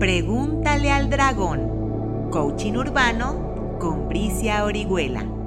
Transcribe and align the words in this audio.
Pregúntale 0.00 0.90
al 0.90 1.10
dragón. 1.10 2.30
Coaching 2.30 2.72
urbano 2.72 3.76
con 3.78 4.08
Bricia 4.08 4.64
Orihuela. 4.64 5.39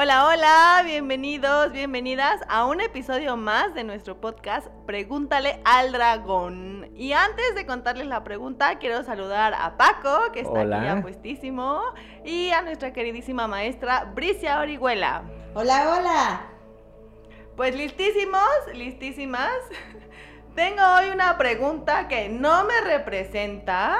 Hola, 0.00 0.28
hola, 0.28 0.82
bienvenidos, 0.84 1.72
bienvenidas 1.72 2.40
a 2.48 2.66
un 2.66 2.80
episodio 2.80 3.36
más 3.36 3.74
de 3.74 3.82
nuestro 3.82 4.20
podcast 4.20 4.68
Pregúntale 4.86 5.60
al 5.64 5.90
dragón. 5.90 6.88
Y 6.94 7.14
antes 7.14 7.56
de 7.56 7.66
contarles 7.66 8.06
la 8.06 8.22
pregunta, 8.22 8.78
quiero 8.78 9.02
saludar 9.02 9.54
a 9.54 9.76
Paco, 9.76 10.30
que 10.32 10.42
está 10.42 10.60
aquí 10.60 10.70
ya 10.70 11.02
puestísimo, 11.02 11.82
y 12.24 12.50
a 12.50 12.62
nuestra 12.62 12.92
queridísima 12.92 13.48
maestra 13.48 14.04
Bricia 14.14 14.60
Orihuela. 14.60 15.24
Hola, 15.54 15.98
hola. 15.98 16.46
Pues 17.56 17.74
listísimos, 17.74 18.48
listísimas. 18.74 19.50
Tengo 20.54 20.82
hoy 20.96 21.10
una 21.12 21.36
pregunta 21.38 22.06
que 22.06 22.28
no 22.28 22.66
me 22.66 22.80
representa, 22.82 23.96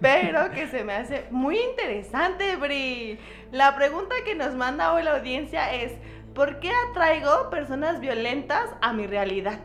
pero 0.00 0.50
que 0.50 0.68
se 0.68 0.84
me 0.84 0.94
hace 0.94 1.26
muy 1.30 1.58
interesante, 1.58 2.56
Bri. 2.56 3.18
La 3.52 3.74
pregunta 3.76 4.14
que 4.24 4.34
nos 4.34 4.54
manda 4.54 4.92
hoy 4.92 5.02
la 5.02 5.16
audiencia 5.16 5.74
es, 5.74 5.92
¿por 6.34 6.60
qué 6.60 6.70
atraigo 6.90 7.50
personas 7.50 8.00
violentas 8.00 8.70
a 8.80 8.92
mi 8.92 9.06
realidad? 9.06 9.60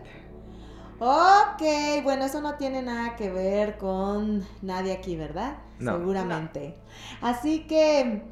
Ok, 1.00 1.62
bueno, 2.04 2.26
eso 2.26 2.40
no 2.40 2.56
tiene 2.56 2.82
nada 2.82 3.16
que 3.16 3.30
ver 3.30 3.78
con 3.78 4.46
nadie 4.62 4.94
aquí, 4.94 5.16
¿verdad? 5.16 5.58
Seguramente. 5.80 6.76
Así 7.22 7.68
que 7.68 8.24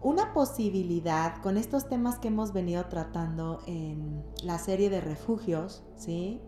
una 0.00 0.32
posibilidad 0.32 1.40
con 1.42 1.56
estos 1.56 1.88
temas 1.88 2.18
que 2.18 2.28
hemos 2.28 2.52
venido 2.52 2.84
tratando 2.86 3.60
en 3.66 4.24
la 4.44 4.58
serie 4.58 4.88
de 4.88 5.00
refugios, 5.00 5.82
¿sí? 5.96 6.40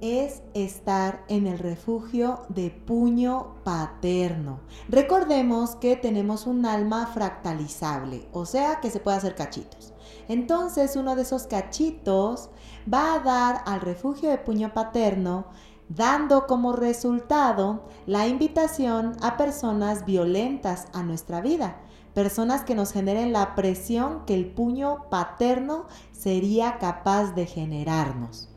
Es 0.00 0.42
estar 0.54 1.24
en 1.28 1.46
el 1.46 1.58
refugio 1.58 2.40
de 2.48 2.70
puño 2.70 3.54
paterno. 3.64 4.60
Recordemos 4.88 5.76
que 5.76 5.96
tenemos 5.96 6.46
un 6.46 6.64
alma 6.66 7.06
fractalizable, 7.06 8.28
o 8.32 8.46
sea 8.46 8.80
que 8.80 8.90
se 8.90 9.00
puede 9.00 9.18
hacer 9.18 9.34
cachitos. 9.34 9.92
Entonces 10.28 10.96
uno 10.96 11.16
de 11.16 11.22
esos 11.22 11.46
cachitos 11.46 12.50
va 12.92 13.14
a 13.14 13.20
dar 13.20 13.62
al 13.66 13.80
refugio 13.80 14.30
de 14.30 14.38
puño 14.38 14.72
paterno 14.72 15.46
dando 15.88 16.46
como 16.46 16.72
resultado 16.72 17.88
la 18.06 18.28
invitación 18.28 19.16
a 19.22 19.36
personas 19.36 20.06
violentas 20.06 20.86
a 20.92 21.02
nuestra 21.02 21.40
vida, 21.40 21.80
personas 22.14 22.62
que 22.62 22.76
nos 22.76 22.92
generen 22.92 23.32
la 23.32 23.56
presión 23.56 24.24
que 24.24 24.34
el 24.34 24.46
puño 24.46 25.08
paterno 25.10 25.86
sería 26.12 26.78
capaz 26.78 27.34
de 27.34 27.46
generarnos. 27.46 28.49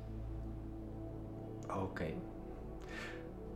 Ok. 1.81 2.01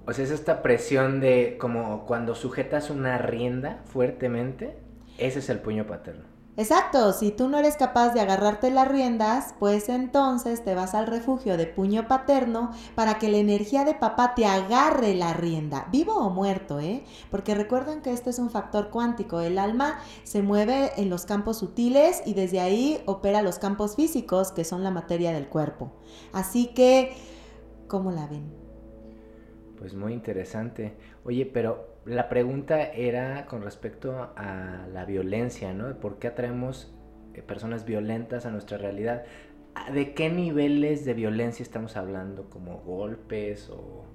O 0.06 0.14
sea, 0.14 0.24
es 0.24 0.32
esta 0.32 0.62
presión 0.62 1.20
de 1.20 1.58
como 1.60 2.06
cuando 2.06 2.34
sujetas 2.34 2.90
una 2.90 3.18
rienda 3.18 3.82
fuertemente, 3.86 4.78
ese 5.18 5.40
es 5.40 5.50
el 5.50 5.60
puño 5.60 5.86
paterno. 5.86 6.38
Exacto, 6.60 7.14
si 7.14 7.30
tú 7.30 7.50
no 7.50 7.60
eres 7.60 7.76
capaz 7.76 8.16
de 8.16 8.20
agarrarte 8.20 8.72
las 8.72 8.88
riendas, 8.88 9.54
pues 9.60 9.90
entonces 9.90 10.64
te 10.64 10.74
vas 10.74 10.96
al 10.96 11.06
refugio 11.06 11.56
de 11.56 11.68
puño 11.68 12.08
paterno 12.08 12.72
para 12.96 13.20
que 13.20 13.30
la 13.30 13.38
energía 13.38 13.86
de 13.86 13.94
papá 13.94 14.34
te 14.34 14.48
agarre 14.48 15.14
la 15.14 15.34
rienda, 15.34 15.88
vivo 15.92 16.16
o 16.16 16.32
muerto, 16.32 16.80
¿eh? 16.80 17.04
Porque 17.30 17.54
recuerden 17.54 18.02
que 18.02 18.12
esto 18.12 18.32
es 18.32 18.40
un 18.40 18.50
factor 18.50 18.90
cuántico, 18.90 19.40
el 19.42 19.60
alma 19.60 20.00
se 20.24 20.42
mueve 20.42 20.94
en 20.98 21.12
los 21.12 21.28
campos 21.28 21.58
sutiles 21.58 22.24
y 22.26 22.34
desde 22.34 22.60
ahí 22.60 23.04
opera 23.06 23.44
los 23.44 23.60
campos 23.60 23.96
físicos, 23.96 24.52
que 24.52 24.64
son 24.64 24.84
la 24.84 24.90
materia 24.90 25.34
del 25.34 25.50
cuerpo. 25.50 25.92
Así 26.34 26.74
que 26.74 27.16
¿Cómo 27.88 28.12
la 28.12 28.28
ven? 28.28 28.52
Pues 29.78 29.94
muy 29.94 30.14
interesante. 30.14 30.96
Oye, 31.24 31.46
pero 31.46 31.98
la 32.06 32.30
pregunta 32.30 32.84
era 32.84 33.46
con 33.46 33.62
respecto 33.62 34.32
a 34.36 34.88
la 34.92 35.06
violencia, 35.06 35.74
¿no? 35.74 35.94
¿Por 36.00 36.20
qué 36.20 36.28
atraemos 36.28 36.94
eh, 37.34 37.42
personas 37.42 37.86
violentas 37.86 38.46
a 38.46 38.52
nuestra 38.52 38.78
realidad? 38.78 39.24
¿De 39.94 40.14
qué 40.14 40.30
niveles 40.30 41.06
de 41.06 41.14
violencia 41.14 41.64
estamos 41.64 41.96
hablando? 41.96 42.50
¿Como 42.50 42.80
golpes 42.80 43.70
o... 43.70 44.06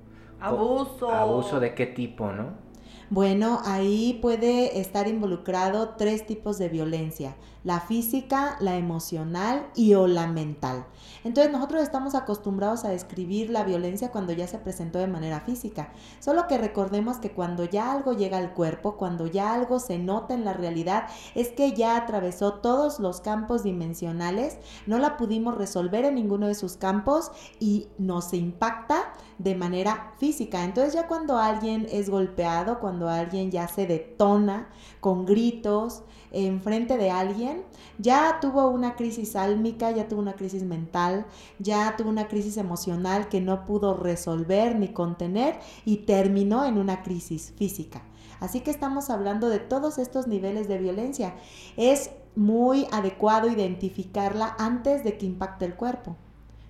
Abuso. 0.40 1.10
Abuso 1.10 1.60
de 1.60 1.74
qué 1.74 1.86
tipo, 1.86 2.32
¿no? 2.32 2.71
Bueno, 3.10 3.60
ahí 3.64 4.18
puede 4.22 4.80
estar 4.80 5.06
involucrado 5.06 5.90
tres 5.98 6.26
tipos 6.26 6.56
de 6.56 6.70
violencia, 6.70 7.36
la 7.62 7.80
física, 7.80 8.56
la 8.60 8.76
emocional 8.76 9.66
y 9.74 9.92
o 9.94 10.06
la 10.06 10.26
mental. 10.26 10.86
Entonces 11.22 11.52
nosotros 11.52 11.82
estamos 11.82 12.14
acostumbrados 12.14 12.84
a 12.84 12.88
describir 12.88 13.50
la 13.50 13.64
violencia 13.64 14.10
cuando 14.10 14.32
ya 14.32 14.46
se 14.46 14.58
presentó 14.58 14.98
de 14.98 15.08
manera 15.08 15.40
física, 15.40 15.92
solo 16.20 16.46
que 16.48 16.56
recordemos 16.56 17.18
que 17.18 17.32
cuando 17.32 17.64
ya 17.64 17.92
algo 17.92 18.14
llega 18.14 18.38
al 18.38 18.54
cuerpo, 18.54 18.96
cuando 18.96 19.26
ya 19.26 19.52
algo 19.52 19.78
se 19.78 19.98
nota 19.98 20.32
en 20.32 20.44
la 20.44 20.54
realidad, 20.54 21.06
es 21.34 21.50
que 21.50 21.72
ya 21.72 21.96
atravesó 21.96 22.54
todos 22.54 22.98
los 22.98 23.20
campos 23.20 23.62
dimensionales, 23.62 24.56
no 24.86 24.98
la 24.98 25.16
pudimos 25.16 25.56
resolver 25.56 26.04
en 26.06 26.14
ninguno 26.14 26.46
de 26.46 26.54
sus 26.54 26.78
campos 26.78 27.30
y 27.60 27.88
nos 27.98 28.32
impacta 28.32 29.12
de 29.42 29.54
manera 29.54 30.12
física. 30.18 30.64
Entonces 30.64 30.94
ya 30.94 31.06
cuando 31.08 31.36
alguien 31.36 31.86
es 31.90 32.08
golpeado, 32.08 32.78
cuando 32.78 33.08
alguien 33.08 33.50
ya 33.50 33.66
se 33.66 33.86
detona 33.86 34.68
con 35.00 35.26
gritos 35.26 36.02
en 36.30 36.62
frente 36.62 36.96
de 36.96 37.10
alguien, 37.10 37.62
ya 37.98 38.38
tuvo 38.40 38.68
una 38.68 38.94
crisis 38.94 39.36
álmica, 39.36 39.90
ya 39.90 40.08
tuvo 40.08 40.20
una 40.20 40.34
crisis 40.34 40.62
mental, 40.62 41.26
ya 41.58 41.94
tuvo 41.96 42.08
una 42.08 42.28
crisis 42.28 42.56
emocional 42.56 43.28
que 43.28 43.40
no 43.40 43.66
pudo 43.66 43.94
resolver 43.94 44.76
ni 44.76 44.88
contener 44.88 45.58
y 45.84 45.98
terminó 45.98 46.64
en 46.64 46.78
una 46.78 47.02
crisis 47.02 47.52
física. 47.56 48.02
Así 48.40 48.60
que 48.60 48.70
estamos 48.70 49.10
hablando 49.10 49.48
de 49.48 49.58
todos 49.58 49.98
estos 49.98 50.26
niveles 50.26 50.68
de 50.68 50.78
violencia. 50.78 51.34
Es 51.76 52.10
muy 52.34 52.86
adecuado 52.90 53.48
identificarla 53.48 54.56
antes 54.58 55.04
de 55.04 55.18
que 55.18 55.26
impacte 55.26 55.64
el 55.64 55.74
cuerpo. 55.74 56.16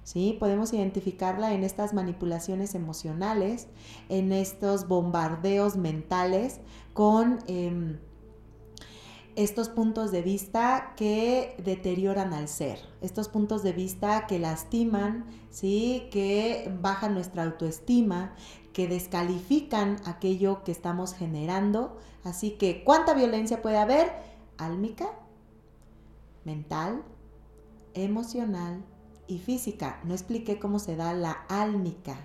¿Sí? 0.05 0.37
Podemos 0.39 0.73
identificarla 0.73 1.55
en 1.55 1.65
estas 1.65 1.95
manipulaciones 1.95 2.75
emocionales, 2.75 3.69
en 4.09 4.33
estos 4.33 4.89
bombardeos 4.89 5.77
mentales 5.77 6.61
con 6.95 7.39
em, 7.47 7.99
estos 9.37 9.69
puntos 9.69 10.11
de 10.11 10.23
vista 10.23 10.93
que 10.97 11.57
deterioran 11.65 12.35
al 12.35 12.49
ser, 12.49 12.79
estos 13.01 13.29
puntos 13.29 13.63
de 13.63 13.73
vista 13.73 14.27
que 14.27 14.39
lastiman, 14.39 15.25
¿sí? 15.51 16.09
que 16.11 16.71
bajan 16.81 17.15
nuestra 17.15 17.45
autoestima, 17.45 18.35
que 18.73 18.89
descalifican 18.89 19.97
aquello 20.05 20.65
que 20.65 20.73
estamos 20.73 21.15
generando. 21.15 21.99
Así 22.25 22.53
que, 22.53 22.85
¿cuánta 22.85 23.15
violencia 23.15 23.63
puede 23.63 23.79
haber? 23.79 24.13
Álmica, 24.59 25.09
mental, 26.45 27.03
emocional, 27.95 28.85
física. 29.39 30.01
No 30.05 30.15
expliqué 30.15 30.59
cómo 30.59 30.79
se 30.79 30.97
da 30.97 31.13
la 31.15 31.33
álmica. 31.49 32.17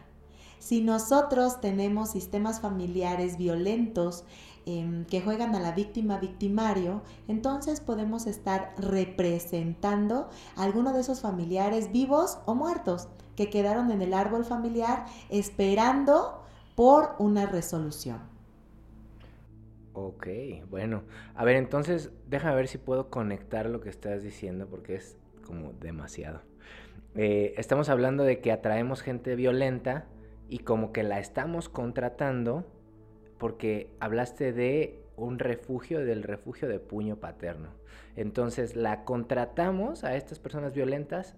Si 0.59 0.81
nosotros 0.81 1.61
tenemos 1.61 2.11
sistemas 2.11 2.59
familiares 2.59 3.37
violentos 3.37 4.23
em, 4.65 5.05
que 5.05 5.21
juegan 5.21 5.55
a 5.55 5.59
la 5.59 5.71
víctima 5.71 6.17
victimario, 6.17 7.03
entonces 7.27 7.79
podemos 7.79 8.27
estar 8.27 8.73
representando 8.77 10.29
a 10.55 10.63
alguno 10.63 10.93
de 10.93 11.01
esos 11.01 11.21
familiares 11.21 11.91
vivos 11.91 12.39
o 12.45 12.55
muertos 12.55 13.07
que 13.35 13.49
quedaron 13.49 13.91
en 13.91 14.01
el 14.01 14.13
árbol 14.13 14.45
familiar 14.45 15.05
esperando 15.29 16.43
por 16.75 17.15
una 17.19 17.45
resolución. 17.45 18.19
Ok, 19.93 20.27
bueno. 20.69 21.03
A 21.33 21.43
ver, 21.43 21.55
entonces 21.55 22.11
déjame 22.27 22.55
ver 22.55 22.67
si 22.67 22.77
puedo 22.77 23.09
conectar 23.09 23.67
lo 23.67 23.79
que 23.79 23.89
estás 23.89 24.21
diciendo 24.21 24.67
porque 24.67 24.95
es 24.95 25.17
como 25.45 25.73
demasiado. 25.73 26.41
Eh, 27.17 27.55
estamos 27.57 27.89
hablando 27.89 28.23
de 28.23 28.39
que 28.41 28.51
atraemos 28.51 29.01
gente 29.01 29.35
violenta 29.35 30.05
y 30.49 30.59
como 30.59 30.93
que 30.93 31.01
la 31.01 31.19
estamos 31.19 31.67
contratando 31.67 32.63
porque 33.39 33.89
hablaste 33.99 34.53
de 34.53 35.03
un 35.15 35.39
refugio, 35.39 36.05
del 36.05 36.21
refugio 36.21 36.67
de 36.67 36.79
puño 36.79 37.15
paterno. 37.15 37.69
Entonces 38.15 38.75
la 38.75 39.03
contratamos 39.03 40.03
a 40.03 40.15
estas 40.15 40.37
personas 40.37 40.73
violentas 40.73 41.35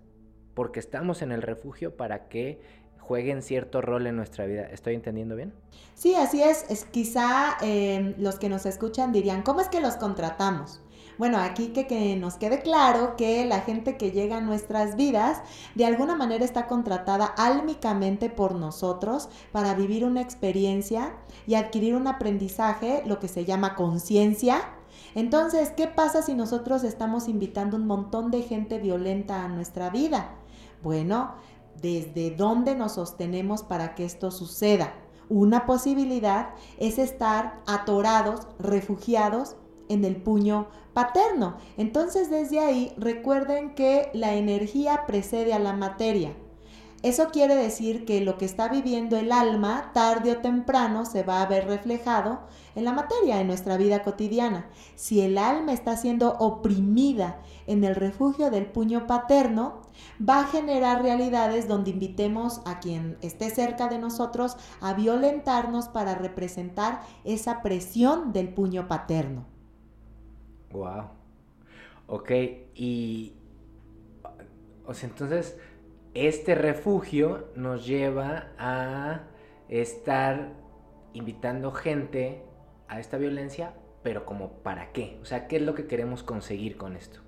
porque 0.53 0.81
estamos 0.81 1.21
en 1.21 1.31
el 1.31 1.41
refugio 1.41 1.95
para 1.95 2.27
que 2.27 2.59
jueguen 2.97 3.41
cierto 3.41 3.81
rol 3.81 4.05
en 4.05 4.17
nuestra 4.17 4.45
vida. 4.45 4.63
¿Estoy 4.63 4.95
entendiendo 4.95 5.37
bien? 5.37 5.53
Sí, 5.95 6.13
así 6.13 6.43
es. 6.43 6.69
es 6.69 6.83
quizá 6.83 7.57
eh, 7.61 8.15
los 8.17 8.37
que 8.37 8.49
nos 8.49 8.65
escuchan 8.65 9.13
dirían, 9.13 9.43
¿cómo 9.43 9.61
es 9.61 9.69
que 9.69 9.79
los 9.79 9.95
contratamos? 9.95 10.81
Bueno, 11.19 11.37
aquí 11.39 11.67
que, 11.73 12.15
nos 12.15 12.35
quede 12.35 12.61
claro 12.61 13.17
que 13.17 13.43
la 13.43 13.59
gente 13.59 13.97
que 13.97 14.11
llega 14.11 14.37
a 14.37 14.41
nuestras 14.41 14.95
vidas 14.95 15.41
de 15.75 15.85
alguna 15.85 16.15
manera 16.15 16.45
está 16.45 16.65
contratada 16.67 17.25
álmicamente 17.25 18.29
por 18.29 18.55
nosotros 18.55 19.27
para 19.51 19.73
vivir 19.73 20.05
una 20.05 20.21
experiencia 20.21 21.17
y 21.45 21.55
adquirir 21.55 21.93
un 21.95 22.07
aprendizaje, 22.07 23.03
lo 23.05 23.19
que 23.19 23.27
se 23.27 23.43
llama 23.43 23.75
conciencia, 23.75 24.61
Entonces, 25.13 25.71
¿qué 25.75 25.87
pasa 25.87 26.21
si 26.21 26.35
nosotros 26.35 26.83
estamos 26.83 27.27
invitando 27.27 27.75
un 27.75 27.85
montón 27.85 28.31
de 28.31 28.43
gente 28.43 28.79
violenta 28.79 29.43
a 29.43 29.49
nuestra 29.49 29.89
vida? 29.89 30.35
Bueno, 30.83 31.33
¿desde 31.81 32.31
dónde 32.31 32.75
nos 32.75 32.93
sostenemos 32.93 33.63
para 33.63 33.93
que 33.93 34.05
esto 34.05 34.31
suceda? 34.31 34.93
Una 35.27 35.65
posibilidad 35.65 36.51
es 36.77 36.97
estar 36.97 37.61
atorados, 37.65 38.47
refugiados 38.59 39.57
en 39.89 40.05
el 40.05 40.15
puño 40.15 40.67
paterno. 40.93 41.57
Entonces 41.77 42.29
desde 42.29 42.59
ahí 42.59 42.93
recuerden 42.97 43.75
que 43.75 44.09
la 44.13 44.35
energía 44.35 45.05
precede 45.05 45.53
a 45.53 45.59
la 45.59 45.73
materia. 45.73 46.33
Eso 47.01 47.29
quiere 47.31 47.55
decir 47.55 48.03
que 48.03 48.19
lo 48.19 48.37
que 48.37 48.43
está 48.43 48.67
viviendo 48.67 49.15
el 49.15 49.31
alma, 49.31 49.91
tarde 49.93 50.33
o 50.33 50.41
temprano, 50.41 51.05
se 51.05 51.23
va 51.23 51.41
a 51.41 51.45
ver 51.45 51.65
reflejado 51.65 52.41
en 52.75 52.83
la 52.83 52.91
materia, 52.91 53.39
en 53.39 53.47
nuestra 53.47 53.77
vida 53.77 54.03
cotidiana. 54.03 54.69
Si 54.95 55.21
el 55.21 55.37
alma 55.37 55.71
está 55.71 55.95
siendo 55.95 56.33
oprimida 56.39 57.39
en 57.67 57.85
el 57.85 57.95
refugio 57.95 58.51
del 58.51 58.65
puño 58.65 59.07
paterno, 59.07 59.79
va 60.21 60.41
a 60.41 60.47
generar 60.47 61.01
realidades 61.01 61.69
donde 61.69 61.91
invitemos 61.91 62.61
a 62.65 62.81
quien 62.81 63.17
esté 63.21 63.49
cerca 63.49 63.87
de 63.87 63.97
nosotros 63.97 64.57
a 64.81 64.93
violentarnos 64.93 65.87
para 65.87 66.15
representar 66.15 66.99
esa 67.23 67.61
presión 67.61 68.33
del 68.33 68.53
puño 68.53 68.89
paterno. 68.89 69.58
Wow. 70.71 71.09
Ok, 72.07 72.31
y. 72.75 73.33
O 74.85 74.93
sea, 74.93 75.09
entonces, 75.09 75.57
este 76.13 76.55
refugio 76.55 77.49
nos 77.55 77.85
lleva 77.85 78.47
a 78.57 79.27
estar 79.67 80.53
invitando 81.13 81.71
gente 81.71 82.43
a 82.87 82.99
esta 82.99 83.17
violencia, 83.17 83.73
pero 84.01 84.25
como 84.25 84.49
para 84.63 84.91
qué? 84.91 85.19
O 85.21 85.25
sea, 85.25 85.47
¿qué 85.47 85.57
es 85.57 85.61
lo 85.61 85.75
que 85.75 85.85
queremos 85.85 86.23
conseguir 86.23 86.77
con 86.77 86.95
esto? 86.95 87.19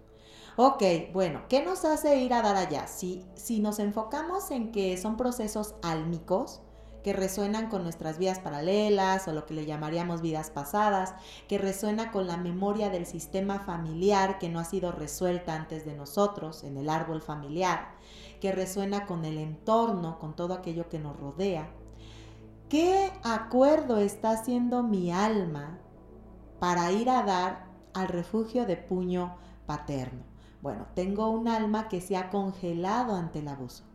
Ok, 0.57 0.83
bueno, 1.13 1.43
¿qué 1.47 1.63
nos 1.63 1.85
hace 1.85 2.17
ir 2.17 2.33
a 2.33 2.41
dar 2.41 2.55
allá? 2.55 2.87
Si, 2.87 3.25
si 3.35 3.59
nos 3.59 3.79
enfocamos 3.79 4.51
en 4.51 4.71
que 4.71 4.97
son 4.97 5.15
procesos 5.15 5.75
álmicos, 5.81 6.61
que 7.03 7.13
resuenan 7.13 7.69
con 7.69 7.83
nuestras 7.83 8.17
vidas 8.17 8.39
paralelas 8.39 9.27
o 9.27 9.33
lo 9.33 9.45
que 9.45 9.53
le 9.53 9.65
llamaríamos 9.65 10.21
vidas 10.21 10.49
pasadas, 10.49 11.13
que 11.47 11.57
resuena 11.57 12.11
con 12.11 12.27
la 12.27 12.37
memoria 12.37 12.89
del 12.89 13.05
sistema 13.05 13.59
familiar 13.59 14.39
que 14.39 14.49
no 14.49 14.59
ha 14.59 14.65
sido 14.65 14.91
resuelta 14.91 15.55
antes 15.55 15.85
de 15.85 15.95
nosotros, 15.95 16.63
en 16.63 16.77
el 16.77 16.89
árbol 16.89 17.21
familiar, 17.21 17.95
que 18.39 18.51
resuena 18.51 19.05
con 19.05 19.25
el 19.25 19.37
entorno, 19.37 20.19
con 20.19 20.35
todo 20.35 20.53
aquello 20.53 20.89
que 20.89 20.99
nos 20.99 21.17
rodea. 21.17 21.69
¿Qué 22.69 23.11
acuerdo 23.23 23.97
está 23.97 24.31
haciendo 24.31 24.83
mi 24.83 25.11
alma 25.11 25.79
para 26.59 26.91
ir 26.91 27.09
a 27.09 27.23
dar 27.23 27.65
al 27.93 28.07
refugio 28.07 28.65
de 28.65 28.77
puño 28.77 29.35
paterno? 29.65 30.23
Bueno, 30.61 30.85
tengo 30.93 31.29
un 31.29 31.47
alma 31.47 31.89
que 31.89 32.01
se 32.01 32.15
ha 32.15 32.29
congelado 32.29 33.15
ante 33.15 33.39
el 33.39 33.47
abuso 33.47 33.90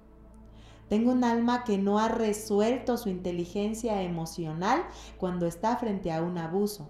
tengo 0.88 1.12
un 1.12 1.24
alma 1.24 1.64
que 1.64 1.78
no 1.78 1.98
ha 1.98 2.08
resuelto 2.08 2.96
su 2.96 3.08
inteligencia 3.08 4.02
emocional 4.02 4.82
cuando 5.18 5.46
está 5.46 5.76
frente 5.76 6.12
a 6.12 6.22
un 6.22 6.38
abuso. 6.38 6.88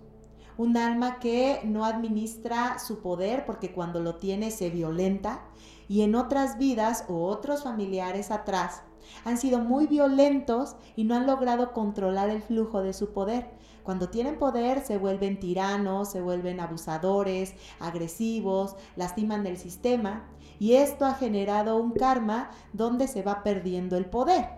Un 0.58 0.76
alma 0.76 1.19
que 1.19 1.60
no 1.64 1.84
administra 1.84 2.78
su 2.78 3.00
poder 3.00 3.44
porque 3.44 3.72
cuando 3.72 4.00
lo 4.00 4.16
tiene 4.16 4.50
se 4.50 4.70
violenta 4.70 5.43
y 5.88 6.02
en 6.02 6.14
otras 6.14 6.58
vidas 6.58 7.04
o 7.08 7.26
otros 7.26 7.62
familiares 7.62 8.31
atrás 8.31 8.82
han 9.25 9.38
sido 9.38 9.58
muy 9.60 9.87
violentos 9.87 10.76
y 10.96 11.04
no 11.04 11.14
han 11.14 11.26
logrado 11.26 11.72
controlar 11.72 12.31
el 12.31 12.42
flujo 12.42 12.82
de 12.82 12.92
su 12.92 13.12
poder. 13.12 13.50
Cuando 13.87 14.09
tienen 14.09 14.37
poder 14.37 14.81
se 14.85 14.99
vuelven 14.99 15.38
tiranos, 15.38 16.11
se 16.11 16.21
vuelven 16.21 16.59
abusadores, 16.59 17.55
agresivos, 17.79 18.75
lastiman 18.97 19.47
el 19.47 19.56
sistema 19.59 20.25
y 20.59 20.73
esto 20.73 21.05
ha 21.05 21.15
generado 21.15 21.77
un 21.77 21.93
karma 21.93 22.50
donde 22.73 23.06
se 23.06 23.23
va 23.23 23.44
perdiendo 23.44 23.97
el 23.97 24.06
poder. 24.06 24.49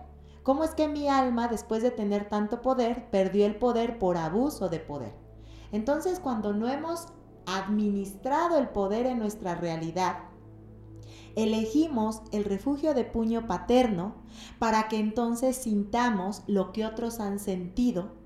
¿Cómo 0.41 0.63
es 0.63 0.71
que 0.71 0.87
mi 0.87 1.09
alma, 1.09 1.47
después 1.47 1.83
de 1.83 1.91
tener 1.91 2.27
tanto 2.27 2.63
poder, 2.63 3.11
perdió 3.11 3.45
el 3.45 3.55
poder 3.55 3.99
por 3.99 4.17
abuso 4.17 4.67
de 4.67 4.79
poder? 4.79 5.13
Entonces, 5.71 6.19
cuando 6.19 6.51
no 6.53 6.67
hemos 6.67 7.09
administrado 7.45 8.57
el 8.57 8.69
poder 8.69 9.05
en 9.05 9.19
nuestra 9.19 9.53
realidad, 9.53 10.23
elegimos 11.35 12.23
el 12.31 12.45
refugio 12.45 12.95
de 12.95 13.03
puño 13.03 13.45
paterno 13.45 14.15
para 14.57 14.87
que 14.87 14.97
entonces 14.97 15.55
sintamos 15.55 16.41
lo 16.47 16.71
que 16.71 16.87
otros 16.87 17.19
han 17.19 17.37
sentido 17.37 18.17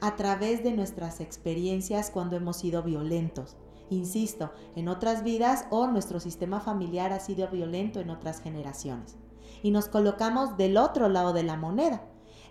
a 0.00 0.16
través 0.16 0.62
de 0.62 0.72
nuestras 0.72 1.20
experiencias 1.20 2.10
cuando 2.10 2.36
hemos 2.36 2.56
sido 2.58 2.82
violentos 2.82 3.56
insisto, 3.90 4.50
en 4.76 4.88
otras 4.88 5.22
vidas 5.22 5.66
o 5.70 5.86
nuestro 5.86 6.20
sistema 6.20 6.60
familiar 6.60 7.12
ha 7.12 7.20
sido 7.20 7.48
violento 7.48 8.00
en 8.00 8.10
otras 8.10 8.40
generaciones. 8.40 9.16
Y 9.62 9.70
nos 9.70 9.88
colocamos 9.88 10.56
del 10.56 10.76
otro 10.76 11.08
lado 11.08 11.32
de 11.32 11.42
la 11.42 11.56
moneda, 11.56 12.02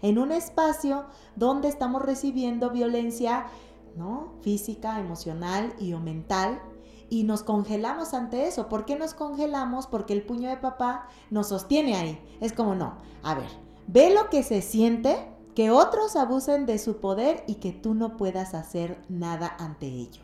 en 0.02 0.18
un 0.20 0.32
espacio 0.32 1.06
donde 1.36 1.68
estamos 1.68 2.02
recibiendo 2.02 2.70
violencia 2.70 3.48
¿no? 3.96 4.34
física, 4.42 5.00
emocional 5.00 5.74
y 5.80 5.94
o 5.94 6.00
mental 6.00 6.62
y 7.10 7.24
nos 7.24 7.44
congelamos 7.44 8.14
ante 8.14 8.48
eso. 8.48 8.68
¿Por 8.68 8.86
qué 8.86 8.98
nos 8.98 9.14
congelamos? 9.14 9.88
Porque 9.88 10.14
el 10.14 10.24
puño 10.24 10.50
de 10.50 10.58
papá 10.58 11.08
nos 11.30 11.48
sostiene 11.48 11.96
ahí. 11.96 12.20
Es 12.42 12.52
como, 12.52 12.76
no, 12.76 12.98
a 13.24 13.34
ver, 13.34 13.48
ve 13.88 14.14
lo 14.14 14.30
que 14.30 14.44
se 14.44 14.62
siente, 14.62 15.32
que 15.58 15.72
otros 15.72 16.16
abusen 16.16 16.68
de 16.68 16.78
su 16.78 16.98
poder 16.98 17.44
y 17.48 17.56
que 17.56 17.72
tú 17.72 17.96
no 17.96 18.16
puedas 18.16 18.54
hacer 18.54 19.02
nada 19.10 19.56
ante 19.58 19.88
ello. 19.88 20.22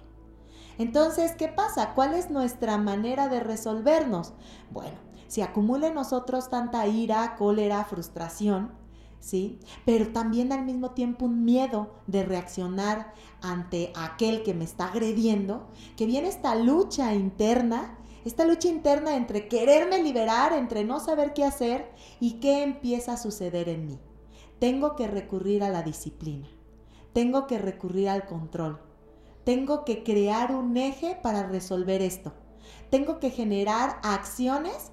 Entonces, 0.78 1.32
¿qué 1.32 1.48
pasa? 1.48 1.96
¿Cuál 1.96 2.14
es 2.14 2.30
nuestra 2.30 2.78
manera 2.78 3.30
de 3.30 3.40
resolvernos? 3.40 4.34
Bueno, 4.70 4.94
si 5.28 5.42
acumula 5.42 5.88
en 5.88 5.96
nosotros 5.96 6.52
tanta 6.52 6.86
ira, 6.86 7.36
cólera, 7.36 7.84
frustración, 7.84 8.74
¿sí? 9.20 9.60
Pero 9.88 10.10
también 10.10 10.54
al 10.54 10.66
mismo 10.66 10.92
tiempo 10.92 11.26
un 11.26 11.44
miedo 11.44 11.96
de 12.06 12.24
reaccionar 12.24 13.16
ante 13.42 13.92
aquel 13.96 14.44
que 14.44 14.54
me 14.54 14.66
está 14.66 14.90
agrediendo, 14.90 15.68
que 15.98 16.06
viene 16.06 16.28
esta 16.28 16.54
lucha 16.54 17.16
interna, 17.16 17.98
esta 18.24 18.46
lucha 18.46 18.68
interna 18.68 19.16
entre 19.16 19.48
quererme 19.48 19.98
liberar, 20.04 20.54
entre 20.54 20.84
no 20.84 21.00
saber 21.00 21.34
qué 21.34 21.44
hacer 21.44 21.92
y 22.20 22.34
qué 22.34 22.62
empieza 22.62 23.14
a 23.14 23.18
suceder 23.18 23.68
en 23.68 23.88
mí. 23.88 24.00
Tengo 24.64 24.96
que 24.96 25.08
recurrir 25.08 25.62
a 25.64 25.70
la 25.70 25.84
disciplina, 25.84 26.48
tengo 27.12 27.48
que 27.48 27.58
recurrir 27.58 28.08
al 28.08 28.26
control 28.26 28.80
tengo 29.44 29.84
que 29.84 30.04
crear 30.04 30.56
un 30.56 30.78
eje 30.78 31.18
para 31.22 31.48
resolver 31.48 32.02
esto. 32.02 32.34
Tengo 32.90 33.20
que 33.20 33.30
generar 33.30 34.00
acciones 34.04 34.92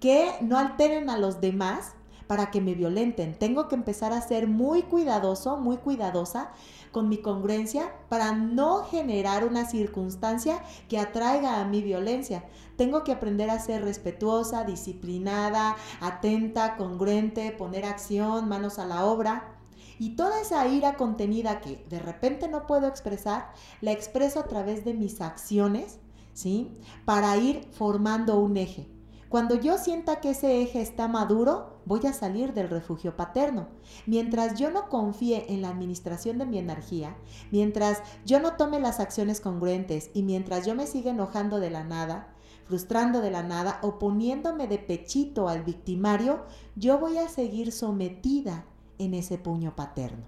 que 0.00 0.30
no 0.40 0.56
alteren 0.56 1.10
a 1.10 1.18
los 1.18 1.40
demás 1.40 1.94
para 2.28 2.52
que 2.52 2.60
me 2.60 2.74
violenten. 2.74 3.36
Tengo 3.36 3.66
que 3.66 3.74
empezar 3.74 4.12
a 4.12 4.20
ser 4.20 4.46
muy 4.46 4.82
cuidadoso, 4.82 5.56
muy 5.56 5.78
cuidadosa 5.78 6.52
con 6.92 7.08
mi 7.08 7.18
congruencia 7.18 7.92
para 8.08 8.32
no 8.32 8.84
generar 8.84 9.44
una 9.44 9.64
circunstancia 9.64 10.62
que 10.88 10.98
atraiga 10.98 11.60
a 11.60 11.64
mi 11.64 11.82
violencia. 11.82 12.44
Tengo 12.76 13.02
que 13.02 13.12
aprender 13.12 13.50
a 13.50 13.58
ser 13.58 13.82
respetuosa, 13.82 14.64
disciplinada, 14.64 15.76
atenta, 16.00 16.76
congruente, 16.76 17.50
poner 17.50 17.84
acción, 17.84 18.48
manos 18.48 18.78
a 18.78 18.86
la 18.86 19.04
obra. 19.06 19.56
Y 19.98 20.10
toda 20.10 20.40
esa 20.40 20.66
ira 20.68 20.96
contenida 20.96 21.60
que 21.60 21.84
de 21.88 21.98
repente 21.98 22.46
no 22.46 22.66
puedo 22.66 22.86
expresar, 22.86 23.52
la 23.80 23.90
expreso 23.90 24.38
a 24.38 24.44
través 24.44 24.84
de 24.84 24.94
mis 24.94 25.20
acciones, 25.20 25.98
¿sí? 26.34 26.78
Para 27.04 27.36
ir 27.36 27.68
formando 27.72 28.38
un 28.38 28.56
eje. 28.56 28.88
Cuando 29.28 29.56
yo 29.56 29.76
sienta 29.76 30.20
que 30.20 30.30
ese 30.30 30.62
eje 30.62 30.80
está 30.80 31.06
maduro, 31.06 31.77
voy 31.88 32.06
a 32.06 32.12
salir 32.12 32.52
del 32.52 32.68
refugio 32.68 33.16
paterno. 33.16 33.68
Mientras 34.06 34.58
yo 34.58 34.70
no 34.70 34.88
confíe 34.88 35.52
en 35.52 35.62
la 35.62 35.70
administración 35.70 36.38
de 36.38 36.46
mi 36.46 36.58
energía, 36.58 37.16
mientras 37.50 38.02
yo 38.26 38.40
no 38.40 38.56
tome 38.56 38.78
las 38.78 39.00
acciones 39.00 39.40
congruentes 39.40 40.10
y 40.12 40.22
mientras 40.22 40.66
yo 40.66 40.74
me 40.74 40.86
siga 40.86 41.10
enojando 41.10 41.58
de 41.58 41.70
la 41.70 41.84
nada, 41.84 42.34
frustrando 42.66 43.22
de 43.22 43.30
la 43.30 43.42
nada, 43.42 43.78
oponiéndome 43.82 44.68
de 44.68 44.78
pechito 44.78 45.48
al 45.48 45.62
victimario, 45.62 46.44
yo 46.76 46.98
voy 46.98 47.16
a 47.16 47.28
seguir 47.28 47.72
sometida 47.72 48.66
en 48.98 49.14
ese 49.14 49.38
puño 49.38 49.74
paterno. 49.74 50.26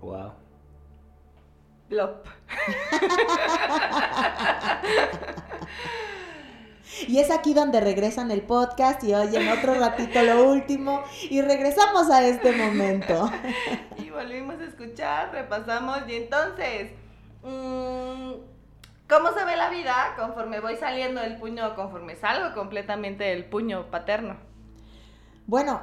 Wow. 0.00 0.32
Plop. 1.88 2.26
Y 7.08 7.18
es 7.18 7.30
aquí 7.30 7.54
donde 7.54 7.80
regresan 7.80 8.30
el 8.30 8.42
podcast 8.42 9.02
y 9.04 9.14
oyen 9.14 9.48
otro 9.48 9.74
ratito 9.74 10.22
lo 10.22 10.50
último 10.50 11.02
y 11.30 11.40
regresamos 11.40 12.10
a 12.10 12.24
este 12.26 12.52
momento. 12.52 13.30
Y 13.98 14.10
volvimos 14.10 14.60
a 14.60 14.64
escuchar, 14.64 15.32
repasamos 15.32 15.98
y 16.08 16.14
entonces, 16.14 16.92
mm, 17.42 18.32
¿cómo 19.08 19.32
se 19.32 19.44
ve 19.44 19.56
la 19.56 19.70
vida 19.70 20.14
conforme 20.16 20.60
voy 20.60 20.76
saliendo 20.76 21.20
del 21.20 21.36
puño, 21.38 21.74
conforme 21.74 22.16
salgo 22.16 22.54
completamente 22.54 23.24
del 23.24 23.44
puño 23.46 23.90
paterno? 23.90 24.36
Bueno, 25.46 25.82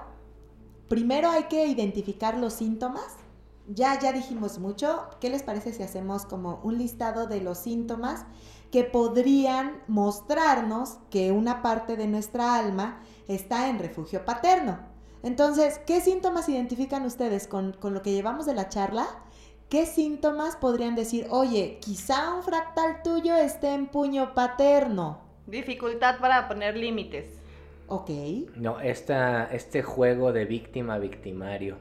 primero 0.87 1.29
hay 1.29 1.43
que 1.43 1.65
identificar 1.65 2.37
los 2.37 2.53
síntomas 2.53 3.17
ya, 3.67 3.99
ya 3.99 4.11
dijimos 4.11 4.59
mucho. 4.59 5.07
¿Qué 5.19 5.29
les 5.29 5.43
parece 5.43 5.73
si 5.73 5.83
hacemos 5.83 6.25
como 6.25 6.59
un 6.63 6.77
listado 6.77 7.27
de 7.27 7.41
los 7.41 7.59
síntomas 7.59 8.25
que 8.71 8.83
podrían 8.83 9.81
mostrarnos 9.87 10.97
que 11.09 11.31
una 11.31 11.61
parte 11.61 11.97
de 11.97 12.07
nuestra 12.07 12.55
alma 12.55 13.03
está 13.27 13.69
en 13.69 13.79
refugio 13.79 14.25
paterno? 14.25 14.79
Entonces, 15.23 15.79
¿qué 15.85 16.01
síntomas 16.01 16.49
identifican 16.49 17.05
ustedes 17.05 17.47
con, 17.47 17.73
con 17.73 17.93
lo 17.93 18.01
que 18.01 18.11
llevamos 18.11 18.45
de 18.45 18.55
la 18.55 18.69
charla? 18.69 19.07
¿Qué 19.69 19.85
síntomas 19.85 20.55
podrían 20.55 20.95
decir, 20.95 21.27
oye, 21.29 21.77
quizá 21.79 22.33
un 22.33 22.43
fractal 22.43 23.03
tuyo 23.03 23.35
esté 23.35 23.73
en 23.73 23.87
puño 23.87 24.33
paterno? 24.33 25.19
Dificultad 25.47 26.19
para 26.19 26.47
poner 26.47 26.75
límites. 26.75 27.25
Ok. 27.87 28.09
No, 28.55 28.79
esta, 28.79 29.45
este 29.45 29.81
juego 29.83 30.33
de 30.33 30.45
víctima-victimario. 30.45 31.77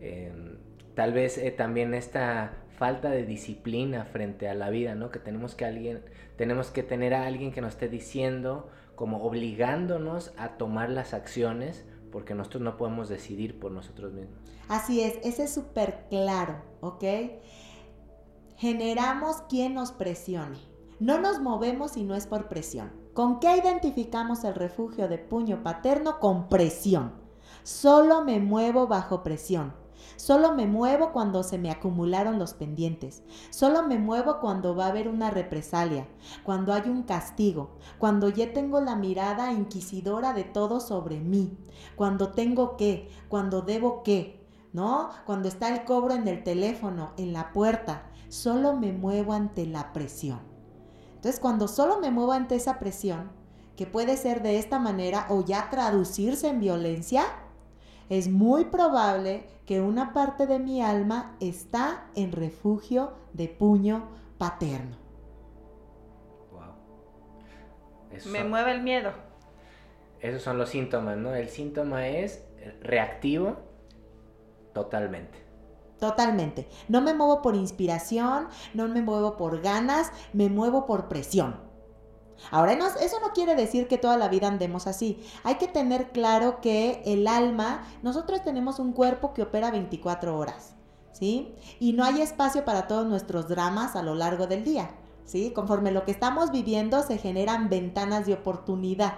em, 0.00 0.58
tal 0.94 1.12
vez 1.12 1.38
eh, 1.38 1.50
también 1.50 1.94
esta 1.94 2.52
falta 2.80 3.10
de 3.10 3.26
disciplina 3.26 4.06
frente 4.06 4.48
a 4.48 4.54
la 4.54 4.70
vida, 4.70 4.94
¿no? 4.94 5.10
Que 5.10 5.18
tenemos 5.18 5.54
que 5.54 5.66
alguien, 5.66 6.02
tenemos 6.36 6.70
que 6.70 6.82
tener 6.82 7.12
a 7.12 7.26
alguien 7.26 7.52
que 7.52 7.60
nos 7.60 7.74
esté 7.74 7.90
diciendo, 7.90 8.70
como 8.94 9.22
obligándonos 9.22 10.32
a 10.38 10.56
tomar 10.56 10.88
las 10.88 11.12
acciones, 11.12 11.84
porque 12.10 12.34
nosotros 12.34 12.62
no 12.62 12.78
podemos 12.78 13.10
decidir 13.10 13.60
por 13.60 13.70
nosotros 13.70 14.14
mismos. 14.14 14.38
Así 14.68 15.02
es, 15.02 15.18
ese 15.22 15.44
es 15.44 15.52
súper 15.52 16.06
claro, 16.08 16.62
¿ok? 16.80 17.04
Generamos 18.56 19.42
quien 19.42 19.74
nos 19.74 19.92
presione. 19.92 20.56
No 21.00 21.20
nos 21.20 21.38
movemos 21.38 21.92
si 21.92 22.02
no 22.02 22.14
es 22.14 22.26
por 22.26 22.48
presión. 22.48 22.90
¿Con 23.12 23.40
qué 23.40 23.58
identificamos 23.58 24.42
el 24.44 24.54
refugio 24.54 25.06
de 25.06 25.18
puño 25.18 25.62
paterno? 25.62 26.18
Con 26.18 26.48
presión. 26.48 27.12
Solo 27.62 28.24
me 28.24 28.40
muevo 28.40 28.86
bajo 28.86 29.22
presión. 29.22 29.74
Solo 30.16 30.54
me 30.54 30.66
muevo 30.66 31.12
cuando 31.12 31.42
se 31.42 31.58
me 31.58 31.70
acumularon 31.70 32.38
los 32.38 32.54
pendientes. 32.54 33.22
Solo 33.50 33.82
me 33.82 33.98
muevo 33.98 34.40
cuando 34.40 34.74
va 34.74 34.86
a 34.86 34.88
haber 34.88 35.08
una 35.08 35.30
represalia, 35.30 36.06
cuando 36.44 36.72
hay 36.72 36.88
un 36.88 37.02
castigo, 37.02 37.78
cuando 37.98 38.28
ya 38.28 38.52
tengo 38.52 38.80
la 38.80 38.96
mirada 38.96 39.52
inquisidora 39.52 40.32
de 40.32 40.44
todo 40.44 40.80
sobre 40.80 41.20
mí, 41.20 41.56
cuando 41.96 42.30
tengo 42.32 42.76
que, 42.76 43.10
cuando 43.28 43.62
debo 43.62 44.02
que, 44.02 44.46
¿no? 44.72 45.10
Cuando 45.26 45.48
está 45.48 45.74
el 45.74 45.84
cobro 45.84 46.14
en 46.14 46.28
el 46.28 46.44
teléfono, 46.44 47.12
en 47.16 47.32
la 47.32 47.52
puerta. 47.52 48.06
Solo 48.28 48.76
me 48.76 48.92
muevo 48.92 49.32
ante 49.32 49.66
la 49.66 49.92
presión. 49.92 50.40
Entonces, 51.16 51.40
cuando 51.40 51.68
solo 51.68 51.98
me 51.98 52.10
muevo 52.10 52.32
ante 52.32 52.54
esa 52.54 52.78
presión, 52.78 53.30
que 53.76 53.86
puede 53.86 54.16
ser 54.16 54.42
de 54.42 54.58
esta 54.58 54.78
manera 54.78 55.26
o 55.30 55.44
ya 55.44 55.70
traducirse 55.70 56.48
en 56.48 56.60
violencia, 56.60 57.24
es 58.10 58.28
muy 58.28 58.66
probable 58.66 59.44
que 59.64 59.80
una 59.80 60.12
parte 60.12 60.46
de 60.46 60.58
mi 60.58 60.82
alma 60.82 61.36
está 61.40 62.10
en 62.14 62.32
refugio 62.32 63.12
de 63.32 63.48
puño 63.48 64.08
paterno. 64.36 64.96
Wow. 66.52 66.74
Me 68.10 68.20
son- 68.40 68.50
mueve 68.50 68.72
el 68.72 68.82
miedo. 68.82 69.12
Esos 70.20 70.42
son 70.42 70.58
los 70.58 70.68
síntomas, 70.68 71.16
¿no? 71.16 71.34
El 71.34 71.48
síntoma 71.48 72.06
es 72.08 72.44
reactivo 72.82 73.56
totalmente. 74.74 75.38
Totalmente. 75.98 76.68
No 76.88 77.00
me 77.02 77.14
muevo 77.14 77.42
por 77.42 77.54
inspiración, 77.54 78.48
no 78.74 78.88
me 78.88 79.02
muevo 79.02 79.36
por 79.36 79.60
ganas, 79.60 80.10
me 80.32 80.48
muevo 80.48 80.86
por 80.86 81.08
presión. 81.08 81.69
Ahora, 82.50 82.72
eso 82.72 83.20
no 83.20 83.32
quiere 83.32 83.54
decir 83.54 83.86
que 83.86 83.98
toda 83.98 84.16
la 84.16 84.28
vida 84.28 84.48
andemos 84.48 84.86
así. 84.86 85.22
Hay 85.44 85.56
que 85.56 85.68
tener 85.68 86.10
claro 86.10 86.60
que 86.60 87.02
el 87.04 87.26
alma, 87.26 87.82
nosotros 88.02 88.42
tenemos 88.42 88.78
un 88.78 88.92
cuerpo 88.92 89.34
que 89.34 89.42
opera 89.42 89.70
24 89.70 90.36
horas, 90.36 90.74
¿sí? 91.12 91.54
Y 91.78 91.92
no 91.92 92.04
hay 92.04 92.22
espacio 92.22 92.64
para 92.64 92.86
todos 92.88 93.06
nuestros 93.06 93.48
dramas 93.48 93.94
a 93.96 94.02
lo 94.02 94.14
largo 94.14 94.46
del 94.46 94.64
día, 94.64 94.90
¿sí? 95.24 95.52
Conforme 95.52 95.92
lo 95.92 96.04
que 96.04 96.10
estamos 96.10 96.50
viviendo 96.50 97.02
se 97.02 97.18
generan 97.18 97.68
ventanas 97.68 98.26
de 98.26 98.34
oportunidad. 98.34 99.14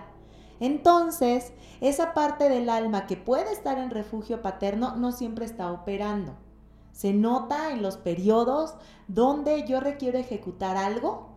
Entonces, 0.61 1.53
esa 1.81 2.15
parte 2.15 2.49
del 2.49 2.69
alma 2.69 3.07
que 3.07 3.17
puede 3.17 3.53
estar 3.53 3.79
en 3.79 3.91
refugio 3.91 4.43
paterno 4.43 4.95
no 4.97 5.11
siempre 5.11 5.45
está 5.45 5.73
operando. 5.73 6.37
Se 6.93 7.13
nota 7.15 7.73
en 7.73 7.83
los 7.83 7.97
periodos 7.97 8.75
donde 9.09 9.67
yo 9.67 9.81
requiero 9.81 10.19
ejecutar 10.19 10.77
algo 10.77 11.32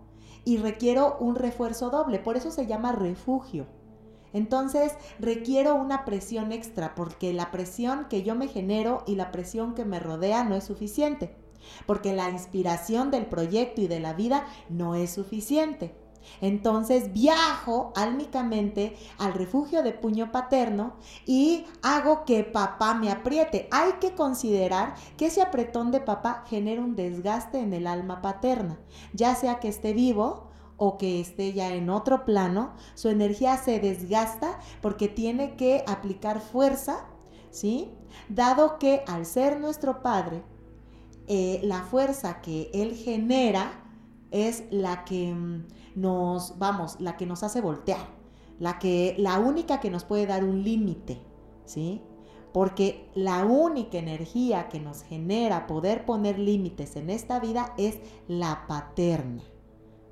y 0.46 0.58
requiero 0.58 1.18
un 1.20 1.36
refuerzo 1.36 1.90
doble, 1.90 2.20
por 2.20 2.38
eso 2.38 2.52
se 2.52 2.68
llama 2.68 2.92
refugio. 2.92 3.66
Entonces 4.32 4.94
requiero 5.20 5.76
una 5.76 6.06
presión 6.06 6.52
extra 6.52 6.94
porque 6.94 7.34
la 7.34 7.52
presión 7.52 8.08
que 8.10 8.22
yo 8.22 8.36
me 8.36 8.48
genero 8.48 9.04
y 9.08 9.16
la 9.16 9.32
presión 9.32 9.74
que 9.74 9.86
me 9.86 10.00
rodea 10.00 10.44
no 10.44 10.56
es 10.56 10.66
suficiente, 10.66 11.36
porque 11.86 12.14
la 12.14 12.30
inspiración 12.30 13.12
del 13.12 13.26
proyecto 13.26 13.82
y 13.82 13.88
de 13.88 14.00
la 14.00 14.14
vida 14.14 14.46
no 14.70 14.96
es 14.96 15.12
suficiente. 15.12 15.96
Entonces 16.42 17.14
viajo 17.14 17.94
álmicamente 17.96 18.96
al 19.18 19.34
refugio 19.34 19.84
de 19.84 19.94
puño 19.94 20.32
paterno 20.32 20.96
y 21.26 21.66
hago 21.82 22.26
que 22.26 22.44
papá 22.44 22.94
me 22.94 23.12
apriete. 23.12 23.68
Hay 23.72 23.94
que 24.02 24.14
considerar 24.14 24.96
que 25.18 25.28
ese 25.28 25.42
apretón 25.42 25.92
de 25.92 26.02
papá 26.02 26.44
genera 26.48 26.82
un 26.82 26.96
desgaste 26.96 27.60
en 27.60 27.74
el 27.74 27.88
alma 27.88 28.22
paterna, 28.22 28.80
ya 29.14 29.36
sea 29.36 29.60
que 29.60 29.68
esté 29.68 29.94
vivo 29.94 30.50
o 30.78 30.98
que 30.98 31.22
esté 31.22 31.54
ya 31.54 31.74
en 31.74 31.90
otro 31.90 32.26
plano, 32.26 32.74
su 32.96 33.10
energía 33.10 33.58
se 33.58 33.80
desgasta 33.80 34.60
porque 34.82 35.08
tiene 35.08 35.56
que 35.56 35.84
aplicar 35.88 36.42
fuerza, 36.42 37.06
¿sí? 37.50 37.92
Dado 38.28 38.78
que 38.78 39.04
al 39.08 39.26
ser 39.26 39.60
nuestro 39.60 40.02
padre, 40.02 40.44
eh, 41.28 41.60
la 41.64 41.82
fuerza 41.82 42.42
que 42.42 42.70
él 42.74 42.96
genera 42.96 43.85
es 44.36 44.66
la 44.70 45.06
que 45.06 45.34
mm, 45.34 45.68
nos, 45.96 46.60
vamos, 46.60 47.00
la 47.00 47.16
que 47.16 47.26
nos 47.26 47.42
hace 47.42 47.62
voltear, 47.62 48.06
la 48.60 48.80
que, 48.80 49.16
la 49.18 49.40
única 49.40 49.80
que 49.80 49.90
nos 49.90 50.04
puede 50.04 50.28
dar 50.28 50.44
un 50.44 50.62
límite, 50.62 51.22
¿sí? 51.64 52.02
Porque 52.54 53.10
la 53.16 53.46
única 53.46 53.98
energía 53.98 54.68
que 54.68 54.82
nos 54.82 55.04
genera 55.04 55.68
poder 55.68 56.06
poner 56.06 56.38
límites 56.38 56.98
en 56.98 57.10
esta 57.10 57.40
vida 57.40 57.74
es 57.78 58.00
la 58.28 58.66
paterna, 58.68 59.44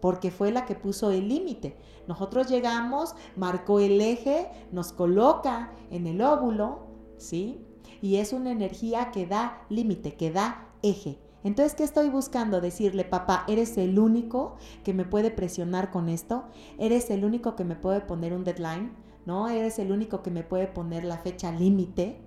porque 0.02 0.32
fue 0.32 0.52
la 0.52 0.66
que 0.66 0.76
puso 0.76 1.12
el 1.12 1.28
límite. 1.28 1.78
Nosotros 2.08 2.48
llegamos, 2.48 3.16
marcó 3.36 3.82
el 3.82 4.00
eje, 4.00 4.50
nos 4.72 4.94
coloca 4.94 5.72
en 5.92 6.08
el 6.08 6.22
óvulo, 6.22 6.88
¿sí? 7.18 7.66
Y 8.02 8.18
es 8.18 8.32
una 8.32 8.52
energía 8.52 9.12
que 9.12 9.26
da 9.26 9.66
límite, 9.70 10.16
que 10.16 10.32
da 10.32 10.70
eje. 10.82 11.20
Entonces, 11.44 11.76
¿qué 11.76 11.84
estoy 11.84 12.10
buscando? 12.10 12.62
Decirle, 12.62 13.04
papá, 13.04 13.44
eres 13.48 13.78
el 13.78 14.00
único 14.00 14.56
que 14.84 14.94
me 14.94 15.04
puede 15.04 15.30
presionar 15.30 15.92
con 15.92 16.08
esto, 16.08 16.46
eres 16.78 17.10
el 17.10 17.26
único 17.26 17.56
que 17.56 17.66
me 17.66 17.76
puede 17.76 18.00
poner 18.00 18.34
un 18.34 18.44
deadline, 18.44 18.94
¿no? 19.26 19.50
Eres 19.50 19.78
el 19.80 19.92
único 19.92 20.24
que 20.24 20.32
me 20.32 20.44
puede 20.44 20.68
poner 20.68 21.04
la 21.04 21.18
fecha 21.18 21.52
límite 21.52 22.22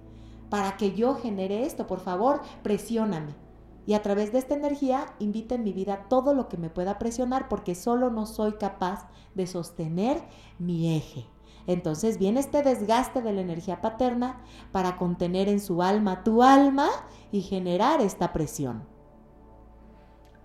para 0.51 0.77
que 0.77 0.95
yo 0.95 1.15
genere 1.15 1.65
esto. 1.65 1.87
Por 1.87 2.01
favor, 2.01 2.43
presióname. 2.63 3.35
Y 3.87 3.95
a 3.95 4.03
través 4.03 4.33
de 4.33 4.39
esta 4.39 4.55
energía, 4.55 5.07
invita 5.19 5.55
en 5.55 5.65
mi 5.65 5.73
vida 5.73 6.07
todo 6.09 6.35
lo 6.35 6.49
que 6.49 6.57
me 6.57 6.71
pueda 6.71 6.99
presionar 6.99 7.49
porque 7.49 7.75
solo 7.75 8.11
no 8.11 8.27
soy 8.27 8.55
capaz 8.55 9.09
de 9.35 9.47
sostener 9.47 10.23
mi 10.59 10.97
eje. 10.97 11.27
Entonces 11.67 12.19
viene 12.19 12.41
este 12.41 12.63
desgaste 12.63 13.23
de 13.23 13.33
la 13.33 13.41
energía 13.41 13.81
paterna 13.81 14.41
para 14.73 14.97
contener 14.97 15.49
en 15.49 15.61
su 15.61 15.83
alma 15.83 16.23
tu 16.23 16.43
alma 16.43 16.89
y 17.33 17.43
generar 17.43 18.01
esta 18.01 18.33
presión. 18.33 18.96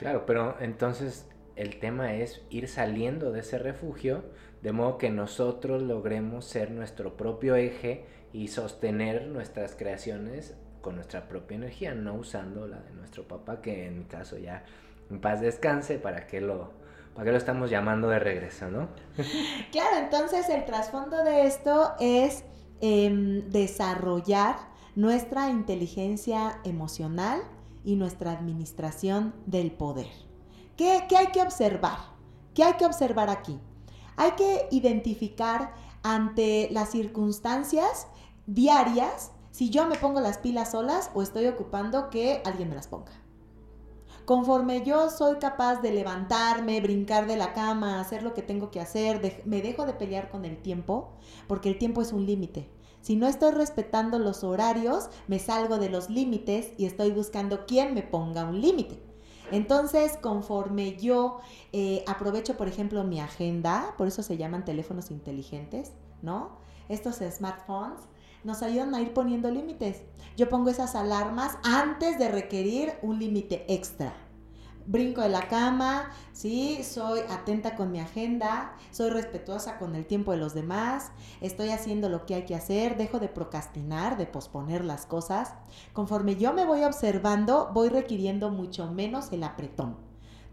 Claro, 0.01 0.25
pero 0.25 0.55
entonces 0.59 1.27
el 1.55 1.79
tema 1.79 2.15
es 2.15 2.41
ir 2.49 2.67
saliendo 2.67 3.31
de 3.31 3.41
ese 3.41 3.59
refugio 3.59 4.23
de 4.63 4.71
modo 4.71 4.97
que 4.97 5.11
nosotros 5.11 5.83
logremos 5.83 6.43
ser 6.45 6.71
nuestro 6.71 7.15
propio 7.15 7.55
eje 7.55 8.07
y 8.33 8.47
sostener 8.47 9.27
nuestras 9.27 9.75
creaciones 9.75 10.55
con 10.81 10.95
nuestra 10.95 11.27
propia 11.27 11.57
energía, 11.57 11.93
no 11.93 12.15
usando 12.15 12.65
la 12.65 12.79
de 12.79 12.89
nuestro 12.93 13.27
papá, 13.27 13.61
que 13.61 13.85
en 13.85 13.99
mi 13.99 14.05
caso 14.05 14.39
ya 14.39 14.63
en 15.11 15.21
paz 15.21 15.39
descanse, 15.39 15.99
¿para 15.99 16.25
qué 16.25 16.41
lo, 16.41 16.71
para 17.13 17.25
qué 17.25 17.31
lo 17.33 17.37
estamos 17.37 17.69
llamando 17.69 18.09
de 18.09 18.17
regreso, 18.17 18.71
no? 18.71 18.89
Claro, 19.71 19.97
entonces 19.99 20.49
el 20.49 20.65
trasfondo 20.65 21.23
de 21.23 21.45
esto 21.45 21.93
es 21.99 22.43
em, 22.81 23.51
desarrollar 23.51 24.55
nuestra 24.95 25.51
inteligencia 25.51 26.57
emocional 26.63 27.43
y 27.83 27.95
nuestra 27.95 28.31
administración 28.31 29.33
del 29.45 29.71
poder. 29.71 30.07
¿Qué, 30.77 31.05
hay 31.15 31.27
que 31.27 31.41
observar? 31.41 31.97
¿Qué 32.53 32.63
hay 32.63 32.73
que 32.73 32.85
observar 32.85 33.29
aquí? 33.29 33.59
Hay 34.17 34.31
que 34.31 34.67
identificar 34.71 35.73
ante 36.03 36.69
las 36.71 36.89
circunstancias 36.89 38.07
diarias 38.47 39.31
si 39.51 39.69
yo 39.69 39.87
me 39.87 39.95
pongo 39.95 40.21
las 40.21 40.37
pilas 40.37 40.71
solas 40.71 41.11
o 41.13 41.21
estoy 41.21 41.47
ocupando 41.47 42.09
que 42.09 42.41
alguien 42.45 42.69
me 42.69 42.75
las 42.75 42.87
ponga. 42.87 43.11
Conforme 44.25 44.83
yo 44.85 45.09
soy 45.09 45.37
capaz 45.39 45.81
de 45.81 45.91
levantarme, 45.91 46.79
brincar 46.79 47.27
de 47.27 47.35
la 47.35 47.53
cama, 47.53 47.99
hacer 47.99 48.23
lo 48.23 48.33
que 48.33 48.41
tengo 48.41 48.71
que 48.71 48.79
hacer, 48.79 49.43
me 49.45 49.61
dejo 49.61 49.85
de 49.85 49.93
pelear 49.93 50.29
con 50.29 50.45
el 50.45 50.61
tiempo, 50.61 51.11
porque 51.47 51.69
el 51.69 51.77
tiempo 51.77 52.01
es 52.01 52.13
un 52.13 52.25
límite. 52.25 52.69
Si 53.01 53.15
no 53.15 53.27
estoy 53.27 53.51
respetando 53.51 54.19
los 54.19 54.43
horarios, 54.43 55.09
me 55.27 55.39
salgo 55.39 55.77
de 55.79 55.89
los 55.89 56.09
límites 56.09 56.71
y 56.77 56.85
estoy 56.85 57.11
buscando 57.11 57.65
quién 57.65 57.93
me 57.93 58.03
ponga 58.03 58.45
un 58.45 58.61
límite. 58.61 59.01
Entonces, 59.51 60.17
conforme 60.21 60.95
yo 60.97 61.39
eh, 61.73 62.03
aprovecho, 62.07 62.55
por 62.55 62.67
ejemplo, 62.67 63.03
mi 63.03 63.19
agenda, 63.19 63.95
por 63.97 64.07
eso 64.07 64.23
se 64.23 64.37
llaman 64.37 64.63
teléfonos 64.63 65.11
inteligentes, 65.11 65.91
¿no? 66.21 66.57
Estos 66.89 67.17
smartphones 67.17 67.99
nos 68.43 68.61
ayudan 68.61 68.95
a 68.95 69.01
ir 69.01 69.13
poniendo 69.13 69.51
límites. 69.51 70.03
Yo 70.37 70.47
pongo 70.47 70.69
esas 70.69 70.95
alarmas 70.95 71.57
antes 71.63 72.17
de 72.17 72.29
requerir 72.29 72.93
un 73.01 73.19
límite 73.19 73.65
extra 73.67 74.13
brinco 74.85 75.21
de 75.21 75.29
la 75.29 75.47
cama, 75.47 76.11
¿sí? 76.33 76.83
Soy 76.83 77.21
atenta 77.29 77.75
con 77.75 77.91
mi 77.91 77.99
agenda, 77.99 78.73
soy 78.91 79.09
respetuosa 79.09 79.77
con 79.77 79.95
el 79.95 80.05
tiempo 80.05 80.31
de 80.31 80.37
los 80.37 80.53
demás, 80.53 81.11
estoy 81.41 81.69
haciendo 81.69 82.09
lo 82.09 82.25
que 82.25 82.35
hay 82.35 82.45
que 82.45 82.55
hacer, 82.55 82.97
dejo 82.97 83.19
de 83.19 83.27
procrastinar, 83.27 84.17
de 84.17 84.25
posponer 84.25 84.83
las 84.83 85.05
cosas. 85.05 85.53
Conforme 85.93 86.35
yo 86.35 86.53
me 86.53 86.65
voy 86.65 86.83
observando, 86.83 87.71
voy 87.73 87.89
requiriendo 87.89 88.49
mucho 88.49 88.91
menos 88.91 89.31
el 89.31 89.43
apretón. 89.43 89.97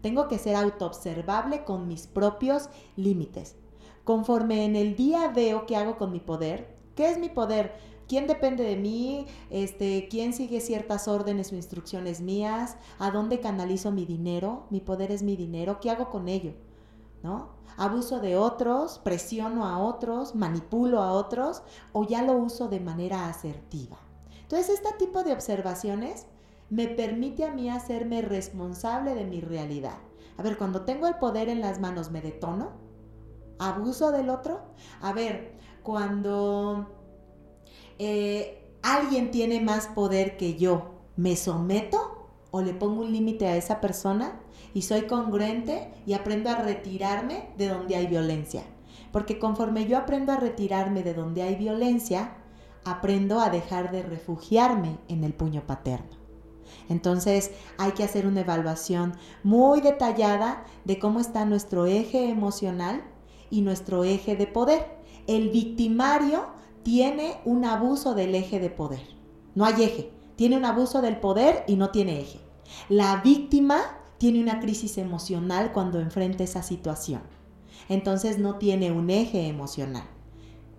Tengo 0.01 0.27
que 0.27 0.37
ser 0.37 0.55
autoobservable 0.55 1.63
con 1.65 1.87
mis 1.87 2.07
propios 2.07 2.69
límites. 2.95 3.55
Conforme 4.03 4.65
en 4.65 4.75
el 4.75 4.95
día 4.95 5.27
veo 5.27 5.65
qué 5.65 5.75
hago 5.75 5.97
con 5.97 6.11
mi 6.11 6.19
poder, 6.19 6.75
¿qué 6.95 7.09
es 7.09 7.17
mi 7.17 7.29
poder? 7.29 7.75
Quién 8.09 8.27
depende 8.27 8.65
de 8.65 8.75
mí, 8.75 9.27
este, 9.51 10.07
quién 10.09 10.33
sigue 10.33 10.59
ciertas 10.59 11.07
órdenes 11.07 11.53
o 11.53 11.55
instrucciones 11.55 12.19
mías, 12.19 12.75
a 12.97 13.11
dónde 13.11 13.39
canalizo 13.39 13.91
mi 13.91 14.05
dinero, 14.05 14.65
mi 14.71 14.81
poder 14.81 15.11
es 15.11 15.21
mi 15.21 15.37
dinero, 15.37 15.79
¿qué 15.79 15.91
hago 15.91 16.09
con 16.09 16.27
ello? 16.27 16.53
¿No? 17.21 17.49
Abuso 17.77 18.19
de 18.19 18.35
otros, 18.35 18.99
presiono 18.99 19.65
a 19.65 19.77
otros, 19.77 20.35
manipulo 20.35 21.01
a 21.01 21.13
otros 21.13 21.61
o 21.93 22.03
ya 22.03 22.23
lo 22.23 22.33
uso 22.33 22.67
de 22.67 22.79
manera 22.79 23.29
asertiva. 23.29 23.97
Entonces, 24.41 24.69
este 24.69 24.89
tipo 24.97 25.23
de 25.23 25.31
observaciones 25.31 26.25
me 26.69 26.87
permite 26.87 27.45
a 27.45 27.53
mí 27.53 27.69
hacerme 27.69 28.21
responsable 28.21 29.13
de 29.13 29.25
mi 29.25 29.39
realidad. 29.39 29.97
A 30.37 30.41
ver, 30.41 30.57
cuando 30.57 30.81
tengo 30.81 31.07
el 31.07 31.15
poder 31.15 31.47
en 31.47 31.61
las 31.61 31.79
manos, 31.79 32.09
¿me 32.09 32.21
detono? 32.21 32.71
¿Abuso 33.59 34.11
del 34.11 34.29
otro? 34.29 34.61
A 35.01 35.13
ver, 35.13 35.57
cuando 35.83 36.98
eh, 37.99 38.77
alguien 38.81 39.29
tiene 39.29 39.59
más 39.61 39.87
poder 39.87 40.37
que 40.37 40.55
yo, 40.55 40.95
¿me 41.17 41.35
someto 41.35 42.29
o 42.51 42.61
le 42.61 42.73
pongo 42.73 43.01
un 43.01 43.11
límite 43.11 43.47
a 43.47 43.57
esa 43.57 43.81
persona? 43.81 44.39
Y 44.73 44.83
soy 44.83 45.03
congruente 45.03 45.91
y 46.05 46.13
aprendo 46.13 46.49
a 46.49 46.55
retirarme 46.55 47.49
de 47.57 47.67
donde 47.67 47.95
hay 47.95 48.07
violencia. 48.07 48.63
Porque 49.11 49.37
conforme 49.37 49.85
yo 49.85 49.97
aprendo 49.97 50.31
a 50.31 50.37
retirarme 50.37 51.03
de 51.03 51.13
donde 51.13 51.41
hay 51.41 51.55
violencia, 51.55 52.37
aprendo 52.85 53.39
a 53.39 53.49
dejar 53.49 53.91
de 53.91 54.03
refugiarme 54.03 54.97
en 55.07 55.23
el 55.23 55.33
puño 55.33 55.65
paterno. 55.65 56.17
Entonces 56.87 57.51
hay 57.77 57.91
que 57.91 58.03
hacer 58.03 58.25
una 58.25 58.41
evaluación 58.41 59.13
muy 59.43 59.81
detallada 59.81 60.63
de 60.85 60.99
cómo 60.99 61.19
está 61.19 61.45
nuestro 61.45 61.85
eje 61.85 62.29
emocional 62.29 63.03
y 63.49 63.61
nuestro 63.61 64.03
eje 64.03 64.35
de 64.35 64.47
poder. 64.47 64.99
El 65.27 65.49
victimario 65.49 66.58
tiene 66.83 67.37
un 67.45 67.65
abuso 67.65 68.13
del 68.15 68.35
eje 68.35 68.59
de 68.59 68.69
poder. 68.69 69.01
No 69.55 69.65
hay 69.65 69.83
eje. 69.83 70.11
Tiene 70.35 70.57
un 70.57 70.65
abuso 70.65 71.01
del 71.01 71.17
poder 71.19 71.63
y 71.67 71.75
no 71.75 71.89
tiene 71.89 72.21
eje. 72.21 72.39
La 72.87 73.17
víctima 73.17 73.81
tiene 74.17 74.41
una 74.41 74.59
crisis 74.59 74.97
emocional 74.97 75.71
cuando 75.73 75.99
enfrenta 75.99 76.43
esa 76.43 76.63
situación. 76.63 77.21
Entonces 77.87 78.37
no 78.37 78.55
tiene 78.55 78.91
un 78.91 79.09
eje 79.09 79.47
emocional. 79.47 80.03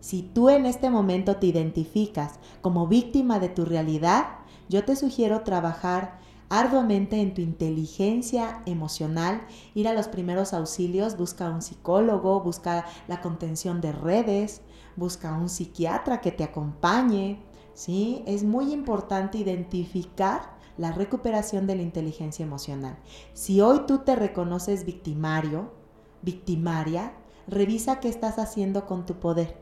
Si 0.01 0.23
tú 0.23 0.49
en 0.49 0.65
este 0.65 0.89
momento 0.89 1.37
te 1.37 1.47
identificas 1.47 2.39
como 2.63 2.87
víctima 2.87 3.39
de 3.39 3.51
tu 3.51 3.65
realidad, 3.65 4.27
yo 4.69 4.85
te 4.85 4.97
sugiero 4.97 5.43
trabajar 5.43 6.21
arduamente 6.49 7.21
en 7.21 7.33
tu 7.33 7.43
inteligencia 7.43 8.63
emocional, 8.67 9.43
ir 9.75 9.89
a 9.89 9.95
los 9.95 10.09
primeros 10.09 10.53
auxilios, 10.53 11.17
busca 11.17 11.49
un 11.51 11.63
psicólogo, 11.63 12.41
busca 12.41 12.87
la 13.09 13.21
contención 13.21 13.81
de 13.81 13.93
redes, 13.93 14.63
busca 15.01 15.33
un 15.33 15.49
psiquiatra 15.49 16.21
que 16.21 16.31
te 16.31 16.45
acompañe, 16.45 17.43
¿sí? 17.73 18.23
Es 18.27 18.45
muy 18.45 18.71
importante 18.71 19.39
identificar 19.39 20.59
la 20.77 20.93
recuperación 20.93 21.67
de 21.67 21.75
la 21.75 21.83
inteligencia 21.83 22.45
emocional. 22.45 22.99
Si 23.33 23.63
hoy 23.63 23.87
tú 23.87 24.01
te 24.01 24.15
reconoces 24.15 24.85
victimario, 24.85 25.73
victimaria, 26.21 27.15
revisa 27.49 27.99
qué 27.99 28.09
estás 28.09 28.39
haciendo 28.39 28.85
con 28.85 29.07
tu 29.07 29.19
poder. 29.19 29.57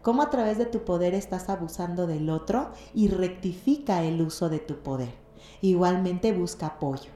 Cómo 0.00 0.22
a 0.22 0.30
través 0.30 0.58
de 0.58 0.66
tu 0.66 0.84
poder 0.84 1.12
estás 1.14 1.48
abusando 1.48 2.06
del 2.06 2.30
otro 2.30 2.70
y 2.94 3.08
rectifica 3.08 4.04
el 4.04 4.22
uso 4.22 4.48
de 4.48 4.60
tu 4.60 4.76
poder. 4.82 5.12
Igualmente 5.60 6.32
busca 6.32 6.66
apoyo. 6.66 7.10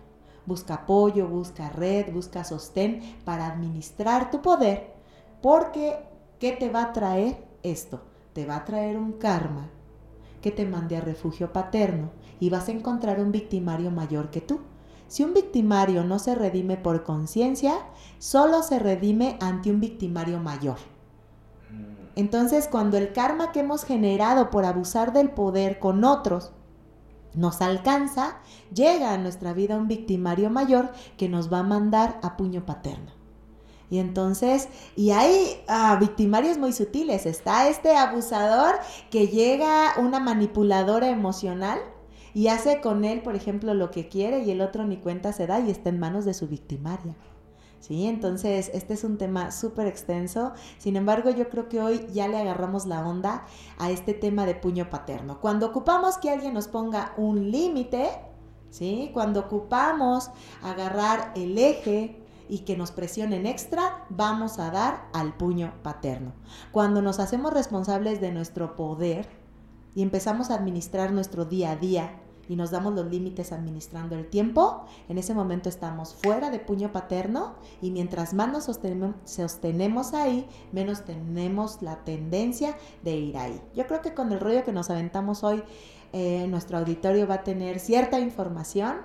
Busca 0.46 0.74
apoyo, 0.74 1.28
busca 1.28 1.68
red, 1.68 2.12
busca 2.12 2.42
sostén 2.42 3.20
para 3.24 3.46
administrar 3.46 4.32
tu 4.32 4.42
poder. 4.42 4.94
Porque, 5.42 5.96
¿qué 6.40 6.52
te 6.52 6.70
va 6.70 6.82
a 6.84 6.92
traer? 6.92 7.47
Esto 7.62 8.00
te 8.32 8.46
va 8.46 8.56
a 8.56 8.64
traer 8.64 8.96
un 8.96 9.12
karma 9.12 9.68
que 10.40 10.50
te 10.50 10.66
mande 10.66 10.96
a 10.96 11.00
refugio 11.00 11.52
paterno 11.52 12.10
y 12.40 12.50
vas 12.50 12.68
a 12.68 12.72
encontrar 12.72 13.20
un 13.20 13.32
victimario 13.32 13.90
mayor 13.90 14.30
que 14.30 14.40
tú. 14.40 14.60
Si 15.08 15.24
un 15.24 15.34
victimario 15.34 16.04
no 16.04 16.18
se 16.18 16.34
redime 16.34 16.76
por 16.76 17.02
conciencia, 17.02 17.74
solo 18.18 18.62
se 18.62 18.78
redime 18.78 19.38
ante 19.40 19.70
un 19.70 19.80
victimario 19.80 20.38
mayor. 20.38 20.76
Mm. 21.70 22.10
Entonces, 22.14 22.68
cuando 22.68 22.98
el 22.98 23.12
karma 23.12 23.50
que 23.52 23.60
hemos 23.60 23.84
generado 23.84 24.50
por 24.50 24.64
abusar 24.64 25.12
del 25.12 25.30
poder 25.30 25.78
con 25.78 26.04
otros 26.04 26.52
nos 27.34 27.60
alcanza, 27.62 28.38
llega 28.72 29.12
a 29.12 29.18
nuestra 29.18 29.52
vida 29.52 29.76
un 29.76 29.88
victimario 29.88 30.50
mayor 30.50 30.92
que 31.16 31.28
nos 31.28 31.52
va 31.52 31.60
a 31.60 31.64
mandar 31.64 32.20
a 32.22 32.36
puño 32.36 32.64
paterno. 32.66 33.17
Y 33.90 33.98
entonces, 33.98 34.68
y 34.96 35.10
hay 35.10 35.62
ah, 35.66 35.96
victimarios 35.98 36.58
muy 36.58 36.72
sutiles. 36.72 37.26
Está 37.26 37.68
este 37.68 37.96
abusador 37.96 38.76
que 39.10 39.28
llega 39.28 39.94
una 39.98 40.20
manipuladora 40.20 41.08
emocional 41.08 41.78
y 42.34 42.48
hace 42.48 42.80
con 42.80 43.04
él, 43.04 43.22
por 43.22 43.34
ejemplo, 43.34 43.74
lo 43.74 43.90
que 43.90 44.08
quiere 44.08 44.44
y 44.44 44.50
el 44.50 44.60
otro 44.60 44.84
ni 44.84 44.98
cuenta 44.98 45.32
se 45.32 45.46
da 45.46 45.60
y 45.60 45.70
está 45.70 45.88
en 45.88 45.98
manos 45.98 46.24
de 46.24 46.34
su 46.34 46.46
victimaria. 46.46 47.16
¿Sí? 47.80 48.06
Entonces, 48.06 48.70
este 48.74 48.94
es 48.94 49.04
un 49.04 49.18
tema 49.18 49.52
súper 49.52 49.86
extenso. 49.86 50.52
Sin 50.78 50.96
embargo, 50.96 51.30
yo 51.30 51.48
creo 51.48 51.68
que 51.68 51.80
hoy 51.80 52.06
ya 52.12 52.26
le 52.28 52.36
agarramos 52.36 52.86
la 52.86 53.06
onda 53.06 53.46
a 53.78 53.90
este 53.90 54.14
tema 54.14 54.46
de 54.46 54.56
puño 54.56 54.90
paterno. 54.90 55.40
Cuando 55.40 55.66
ocupamos 55.66 56.18
que 56.18 56.28
alguien 56.28 56.54
nos 56.54 56.66
ponga 56.66 57.12
un 57.16 57.50
límite, 57.50 58.08
¿sí? 58.70 59.10
Cuando 59.14 59.40
ocupamos 59.40 60.30
agarrar 60.62 61.32
el 61.36 61.56
eje, 61.56 62.20
y 62.48 62.60
que 62.60 62.76
nos 62.76 62.90
presionen 62.90 63.46
extra, 63.46 64.06
vamos 64.08 64.58
a 64.58 64.70
dar 64.70 65.08
al 65.12 65.36
puño 65.36 65.74
paterno. 65.82 66.32
Cuando 66.72 67.02
nos 67.02 67.20
hacemos 67.20 67.52
responsables 67.52 68.20
de 68.20 68.32
nuestro 68.32 68.76
poder 68.76 69.28
y 69.94 70.02
empezamos 70.02 70.50
a 70.50 70.54
administrar 70.54 71.12
nuestro 71.12 71.44
día 71.44 71.72
a 71.72 71.76
día 71.76 72.20
y 72.48 72.56
nos 72.56 72.70
damos 72.70 72.94
los 72.94 73.06
límites 73.06 73.52
administrando 73.52 74.16
el 74.16 74.30
tiempo, 74.30 74.86
en 75.08 75.18
ese 75.18 75.34
momento 75.34 75.68
estamos 75.68 76.14
fuera 76.14 76.50
de 76.50 76.58
puño 76.58 76.92
paterno 76.92 77.56
y 77.82 77.90
mientras 77.90 78.32
más 78.32 78.50
nos 78.50 78.64
sostenemos, 78.64 80.14
ahí, 80.14 80.48
menos 80.72 81.04
tenemos 81.04 81.82
la 81.82 82.04
tendencia 82.04 82.76
de 83.04 83.16
ir 83.16 83.36
ahí. 83.36 83.60
Yo 83.74 83.86
creo 83.86 84.00
que 84.00 84.14
con 84.14 84.32
el 84.32 84.40
rollo 84.40 84.64
que 84.64 84.72
nos 84.72 84.88
aventamos 84.88 85.44
hoy, 85.44 85.62
eh, 86.14 86.46
nuestro 86.48 86.78
auditorio 86.78 87.26
va 87.26 87.34
a 87.34 87.44
tener 87.44 87.80
cierta 87.80 88.18
información 88.18 88.96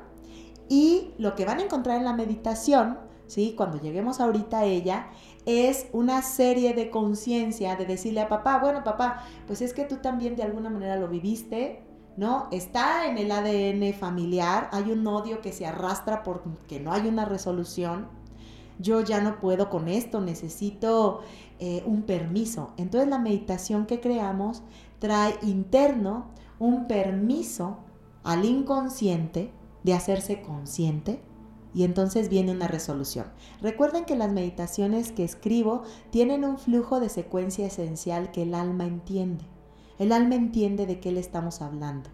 y 0.69 1.13
lo 1.17 1.35
que 1.35 1.43
van 1.43 1.59
a 1.59 1.63
encontrar 1.63 1.97
en 1.97 2.05
la 2.05 2.13
meditación 2.13 2.97
¿sí? 3.27 3.53
Cuando 3.57 3.79
lleguemos 3.79 4.19
ahorita 4.19 4.59
a 4.59 4.65
ella, 4.65 5.07
es 5.45 5.87
una 5.91 6.21
serie 6.21 6.73
de 6.73 6.89
conciencia 6.89 7.75
de 7.75 7.85
decirle 7.85 8.21
a 8.21 8.29
papá, 8.29 8.59
bueno 8.59 8.83
papá, 8.83 9.23
pues 9.47 9.61
es 9.61 9.73
que 9.73 9.85
tú 9.85 9.97
también 9.97 10.35
de 10.35 10.43
alguna 10.43 10.69
manera 10.69 10.95
lo 10.95 11.07
viviste, 11.07 11.81
¿no? 12.15 12.47
Está 12.51 13.07
en 13.07 13.17
el 13.17 13.31
ADN 13.31 13.93
familiar, 13.93 14.69
hay 14.71 14.91
un 14.91 15.05
odio 15.07 15.41
que 15.41 15.51
se 15.51 15.65
arrastra 15.65 16.23
porque 16.23 16.79
no 16.79 16.93
hay 16.93 17.07
una 17.07 17.25
resolución. 17.25 18.07
Yo 18.79 19.01
ya 19.01 19.21
no 19.21 19.39
puedo 19.39 19.69
con 19.69 19.87
esto, 19.87 20.21
necesito 20.21 21.21
eh, 21.59 21.83
un 21.85 22.03
permiso. 22.03 22.73
Entonces 22.77 23.09
la 23.09 23.19
meditación 23.19 23.85
que 23.85 23.99
creamos 23.99 24.63
trae 24.99 25.35
interno 25.41 26.27
un 26.59 26.87
permiso 26.87 27.77
al 28.23 28.45
inconsciente 28.45 29.51
de 29.83 29.93
hacerse 29.93 30.41
consciente 30.41 31.21
y 31.73 31.83
entonces 31.83 32.29
viene 32.29 32.51
una 32.51 32.67
resolución. 32.67 33.25
Recuerden 33.61 34.05
que 34.05 34.15
las 34.15 34.31
meditaciones 34.31 35.11
que 35.11 35.23
escribo 35.23 35.83
tienen 36.09 36.45
un 36.45 36.57
flujo 36.57 36.99
de 36.99 37.09
secuencia 37.09 37.65
esencial 37.65 38.31
que 38.31 38.43
el 38.43 38.53
alma 38.53 38.85
entiende. 38.85 39.45
El 39.99 40.11
alma 40.11 40.35
entiende 40.35 40.85
de 40.85 40.99
qué 40.99 41.11
le 41.11 41.19
estamos 41.19 41.61
hablando. 41.61 42.09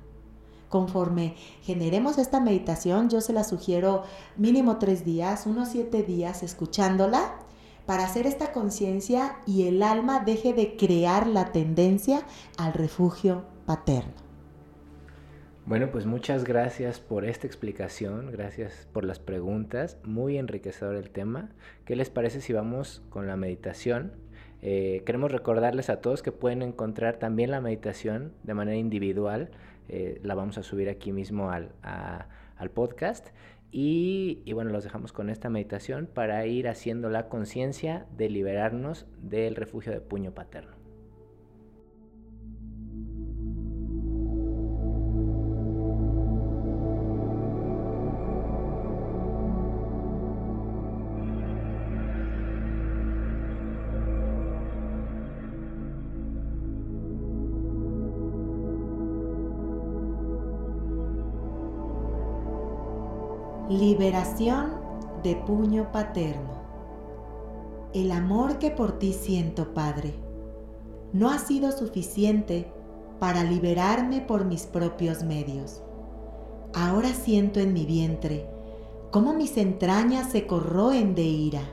Conforme 0.69 1.35
generemos 1.63 2.17
esta 2.17 2.39
meditación, 2.39 3.09
yo 3.09 3.21
se 3.21 3.33
la 3.33 3.43
sugiero 3.43 4.03
mínimo 4.37 4.77
tres 4.77 5.03
días, 5.03 5.47
unos 5.47 5.69
siete 5.69 6.03
días 6.03 6.43
escuchándola 6.43 7.39
para 7.87 8.03
hacer 8.03 8.27
esta 8.27 8.51
conciencia 8.51 9.39
y 9.47 9.63
el 9.63 9.81
alma 9.81 10.19
deje 10.19 10.53
de 10.53 10.77
crear 10.77 11.25
la 11.25 11.51
tendencia 11.51 12.21
al 12.55 12.73
refugio 12.73 13.45
paterno. 13.65 14.28
Bueno, 15.69 15.91
pues 15.91 16.07
muchas 16.07 16.45
gracias 16.45 16.99
por 16.99 17.25
esta 17.25 17.45
explicación, 17.45 18.31
gracias 18.31 18.87
por 18.91 19.05
las 19.05 19.19
preguntas, 19.19 19.99
muy 20.03 20.39
enriquecedor 20.39 20.95
el 20.95 21.11
tema. 21.11 21.51
¿Qué 21.85 21.95
les 21.95 22.09
parece 22.09 22.41
si 22.41 22.53
vamos 22.53 23.03
con 23.11 23.27
la 23.27 23.37
meditación? 23.37 24.13
Eh, 24.63 25.03
queremos 25.05 25.31
recordarles 25.31 25.91
a 25.91 26.01
todos 26.01 26.23
que 26.23 26.31
pueden 26.31 26.63
encontrar 26.63 27.17
también 27.17 27.51
la 27.51 27.61
meditación 27.61 28.33
de 28.41 28.55
manera 28.55 28.77
individual, 28.77 29.51
eh, 29.89 30.19
la 30.23 30.33
vamos 30.33 30.57
a 30.57 30.63
subir 30.63 30.89
aquí 30.89 31.11
mismo 31.11 31.51
al, 31.51 31.69
al 31.83 32.71
podcast. 32.71 33.27
Y, 33.71 34.41
y, 34.45 34.53
bueno, 34.53 34.71
los 34.71 34.83
dejamos 34.83 35.13
con 35.13 35.29
esta 35.29 35.51
meditación 35.51 36.09
para 36.11 36.43
ir 36.47 36.67
haciendo 36.67 37.11
la 37.11 37.29
conciencia 37.29 38.07
de 38.17 38.27
liberarnos 38.27 39.05
del 39.21 39.55
refugio 39.55 39.91
de 39.91 40.01
puño 40.01 40.33
paterno. 40.33 40.78
Liberación 63.89 64.75
de 65.23 65.35
puño 65.35 65.91
paterno. 65.91 66.61
El 67.91 68.11
amor 68.11 68.59
que 68.59 68.69
por 68.69 68.99
ti 68.99 69.13
siento, 69.13 69.73
Padre, 69.73 70.13
no 71.11 71.31
ha 71.31 71.39
sido 71.39 71.71
suficiente 71.71 72.71
para 73.17 73.43
liberarme 73.43 74.21
por 74.21 74.45
mis 74.45 74.67
propios 74.67 75.23
medios. 75.23 75.81
Ahora 76.75 77.09
siento 77.15 77.59
en 77.59 77.73
mi 77.73 77.87
vientre 77.87 78.47
cómo 79.09 79.33
mis 79.33 79.57
entrañas 79.57 80.29
se 80.29 80.45
corroen 80.45 81.15
de 81.15 81.23
ira. 81.23 81.63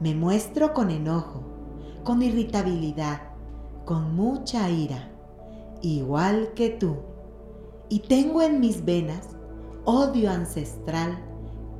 Me 0.00 0.16
muestro 0.16 0.74
con 0.74 0.90
enojo, 0.90 1.44
con 2.02 2.22
irritabilidad, 2.22 3.20
con 3.84 4.16
mucha 4.16 4.68
ira, 4.68 5.12
igual 5.80 6.54
que 6.54 6.70
tú. 6.70 6.96
Y 7.88 8.00
tengo 8.00 8.42
en 8.42 8.58
mis 8.58 8.84
venas 8.84 9.36
odio 9.84 10.30
ancestral 10.30 11.18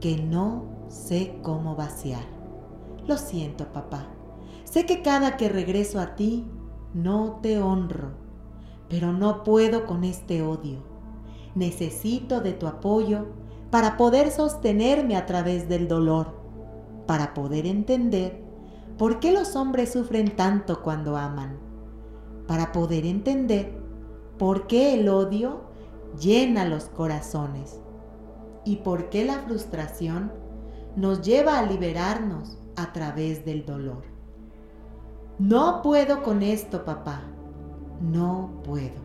que 0.00 0.16
no 0.16 0.64
sé 0.88 1.38
cómo 1.42 1.76
vaciar. 1.76 2.24
Lo 3.06 3.16
siento, 3.16 3.72
papá. 3.72 4.06
Sé 4.64 4.86
que 4.86 5.02
cada 5.02 5.36
que 5.36 5.48
regreso 5.48 6.00
a 6.00 6.14
ti, 6.16 6.46
no 6.94 7.38
te 7.42 7.60
honro, 7.60 8.12
pero 8.88 9.12
no 9.12 9.44
puedo 9.44 9.86
con 9.86 10.04
este 10.04 10.42
odio. 10.42 10.78
Necesito 11.54 12.40
de 12.40 12.52
tu 12.52 12.66
apoyo 12.66 13.26
para 13.70 13.96
poder 13.96 14.30
sostenerme 14.30 15.16
a 15.16 15.26
través 15.26 15.68
del 15.68 15.86
dolor, 15.88 16.34
para 17.06 17.34
poder 17.34 17.66
entender 17.66 18.42
por 18.96 19.20
qué 19.20 19.32
los 19.32 19.56
hombres 19.56 19.92
sufren 19.92 20.36
tanto 20.36 20.82
cuando 20.82 21.16
aman, 21.16 21.58
para 22.46 22.72
poder 22.72 23.06
entender 23.06 23.72
por 24.38 24.66
qué 24.66 24.94
el 24.94 25.08
odio 25.08 25.62
llena 26.18 26.64
los 26.64 26.84
corazones 26.86 27.80
y 28.64 28.76
por 28.76 29.08
qué 29.10 29.24
la 29.24 29.40
frustración 29.40 30.32
nos 30.96 31.22
lleva 31.22 31.58
a 31.58 31.66
liberarnos 31.66 32.58
a 32.76 32.92
través 32.92 33.44
del 33.44 33.64
dolor. 33.64 34.04
No 35.38 35.80
puedo 35.82 36.22
con 36.22 36.42
esto, 36.42 36.84
papá. 36.84 37.22
No 38.00 38.60
puedo. 38.64 39.00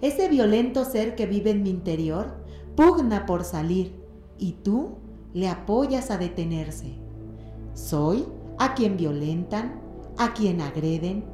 Ese 0.00 0.28
violento 0.28 0.84
ser 0.84 1.14
que 1.14 1.26
vive 1.26 1.50
en 1.50 1.62
mi 1.62 1.70
interior 1.70 2.42
pugna 2.76 3.26
por 3.26 3.44
salir 3.44 4.00
y 4.38 4.52
tú 4.52 4.98
le 5.32 5.48
apoyas 5.48 6.10
a 6.10 6.18
detenerse. 6.18 6.98
Soy 7.74 8.26
a 8.58 8.74
quien 8.74 8.96
violentan, 8.96 9.80
a 10.18 10.34
quien 10.34 10.60
agreden, 10.60 11.24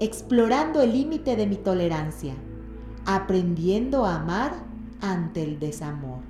explorando 0.00 0.80
el 0.80 0.92
límite 0.92 1.36
de 1.36 1.46
mi 1.46 1.56
tolerancia, 1.56 2.34
aprendiendo 3.04 4.04
a 4.04 4.16
amar 4.16 4.52
ante 5.00 5.42
el 5.42 5.58
desamor. 5.58 6.21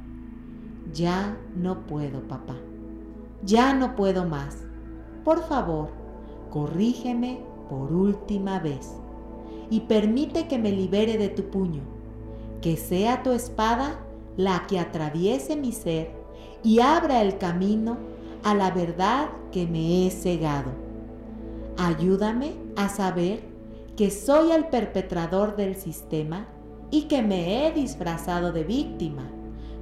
Ya 0.93 1.37
no 1.57 1.87
puedo, 1.87 2.21
papá. 2.29 2.57
Ya 3.45 3.75
no 3.75 3.97
puedo 3.97 4.25
más. 4.25 4.59
Por 5.25 5.43
favor, 5.45 5.91
corrígeme 6.51 7.41
por 7.71 7.93
última 7.93 8.59
vez 8.59 8.97
y 9.71 9.81
permite 9.81 10.49
que 10.49 10.59
me 10.59 10.73
libere 10.73 11.17
de 11.17 11.29
tu 11.29 11.45
puño, 11.45 11.83
que 12.61 12.77
sea 12.77 13.23
tu 13.23 13.31
espada 13.31 14.01
la 14.37 14.67
que 14.67 14.79
atraviese 14.79 15.57
mi 15.57 15.73
ser 15.73 16.11
y 16.63 16.81
abra 16.81 17.23
el 17.23 17.39
camino 17.39 17.97
a 18.45 18.55
la 18.55 18.71
verdad 18.71 19.31
que 19.51 19.67
me 19.67 20.07
he 20.07 20.11
cegado. 20.11 20.71
Ayúdame 21.79 22.55
a 22.77 22.89
saber 22.89 23.41
que 23.97 24.11
soy 24.11 24.53
el 24.53 24.67
perpetrador 24.67 25.57
del 25.57 25.75
sistema 25.75 26.49
y 26.91 27.03
que 27.03 27.23
me 27.23 27.67
he 27.67 27.73
disfrazado 27.73 28.53
de 28.53 28.65
víctima 28.65 29.31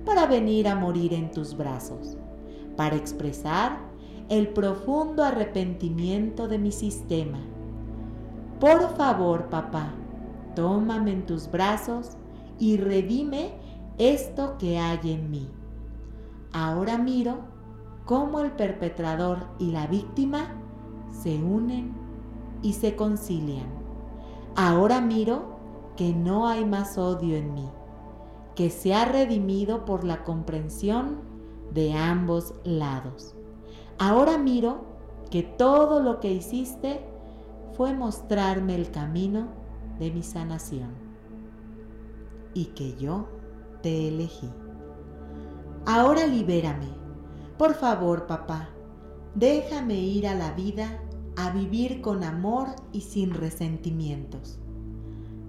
para 0.04 0.26
venir 0.26 0.68
a 0.68 0.74
morir 0.74 1.12
en 1.12 1.30
tus 1.30 1.56
brazos, 1.56 2.16
para 2.76 2.96
expresar 2.96 3.78
el 4.28 4.48
profundo 4.48 5.24
arrepentimiento 5.24 6.48
de 6.48 6.58
mi 6.58 6.72
sistema. 6.72 7.38
Por 8.58 8.96
favor, 8.96 9.48
papá, 9.48 9.92
tómame 10.54 11.12
en 11.12 11.26
tus 11.26 11.50
brazos 11.50 12.16
y 12.58 12.76
redime 12.76 13.52
esto 13.98 14.56
que 14.58 14.78
hay 14.78 15.12
en 15.12 15.30
mí. 15.30 15.48
Ahora 16.52 16.98
miro 16.98 17.40
cómo 18.04 18.40
el 18.40 18.52
perpetrador 18.52 19.46
y 19.58 19.70
la 19.70 19.86
víctima 19.86 20.54
se 21.10 21.36
unen 21.36 21.92
y 22.62 22.74
se 22.74 22.96
concilian. 22.96 23.68
Ahora 24.56 25.00
miro 25.00 25.58
que 25.96 26.12
no 26.12 26.48
hay 26.48 26.64
más 26.64 26.98
odio 26.98 27.36
en 27.36 27.54
mí 27.54 27.68
que 28.54 28.70
se 28.70 28.94
ha 28.94 29.04
redimido 29.04 29.84
por 29.84 30.04
la 30.04 30.24
comprensión 30.24 31.20
de 31.72 31.92
ambos 31.92 32.54
lados. 32.64 33.34
Ahora 33.98 34.38
miro 34.38 34.84
que 35.30 35.42
todo 35.42 36.00
lo 36.00 36.20
que 36.20 36.32
hiciste 36.32 37.00
fue 37.76 37.94
mostrarme 37.94 38.74
el 38.74 38.90
camino 38.90 39.48
de 39.98 40.10
mi 40.10 40.22
sanación 40.22 40.90
y 42.54 42.66
que 42.66 42.96
yo 42.96 43.28
te 43.82 44.08
elegí. 44.08 44.50
Ahora 45.86 46.26
libérame. 46.26 46.88
Por 47.56 47.74
favor, 47.74 48.26
papá, 48.26 48.70
déjame 49.34 49.94
ir 49.94 50.26
a 50.26 50.34
la 50.34 50.52
vida 50.52 50.98
a 51.36 51.50
vivir 51.50 52.00
con 52.00 52.24
amor 52.24 52.68
y 52.92 53.02
sin 53.02 53.32
resentimientos, 53.34 54.58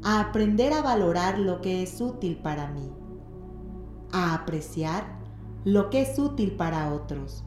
a 0.03 0.19
aprender 0.19 0.73
a 0.73 0.81
valorar 0.81 1.39
lo 1.39 1.61
que 1.61 1.83
es 1.83 1.99
útil 2.01 2.37
para 2.37 2.67
mí 2.67 2.91
a 4.11 4.33
apreciar 4.33 5.19
lo 5.63 5.89
que 5.89 6.01
es 6.01 6.17
útil 6.17 6.53
para 6.53 6.93
otros, 6.93 7.43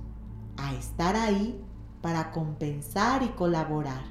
a 0.56 0.74
estar 0.74 1.16
ahí 1.16 1.60
para 2.00 2.30
compensar 2.30 3.22
y 3.22 3.28
colaborar, 3.28 4.04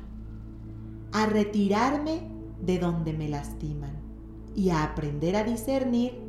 a 1.12 1.26
retirarme 1.26 2.30
de 2.62 2.80
donde 2.80 3.14
me 3.14 3.30
lastiman 3.30 4.02
y 4.56 4.70
a 4.70 4.84
aprender 4.84 5.36
a 5.36 5.44
discernir 5.44 6.20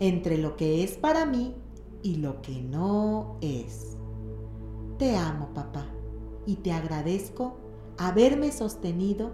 entre 0.00 0.38
lo 0.38 0.56
que 0.56 0.84
es 0.84 0.96
para 0.96 1.26
mí 1.26 1.54
y 2.02 2.16
lo 2.16 2.40
que 2.40 2.62
no 2.62 3.36
es. 3.40 3.96
Te 4.98 5.16
amo, 5.16 5.52
papá, 5.54 5.86
y 6.46 6.56
te 6.56 6.72
agradezco 6.72 7.56
haberme 7.98 8.52
sostenido 8.52 9.32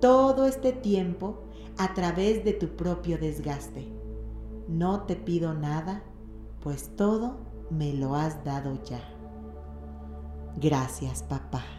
todo 0.00 0.46
este 0.46 0.72
tiempo 0.72 1.44
a 1.78 1.94
través 1.94 2.44
de 2.44 2.52
tu 2.52 2.76
propio 2.76 3.18
desgaste. 3.18 3.86
No 4.68 5.02
te 5.02 5.16
pido 5.16 5.54
nada, 5.54 6.02
pues 6.62 6.94
todo 6.96 7.38
me 7.70 7.92
lo 7.92 8.14
has 8.14 8.44
dado 8.44 8.82
ya. 8.84 9.00
Gracias, 10.56 11.22
papá. 11.22 11.75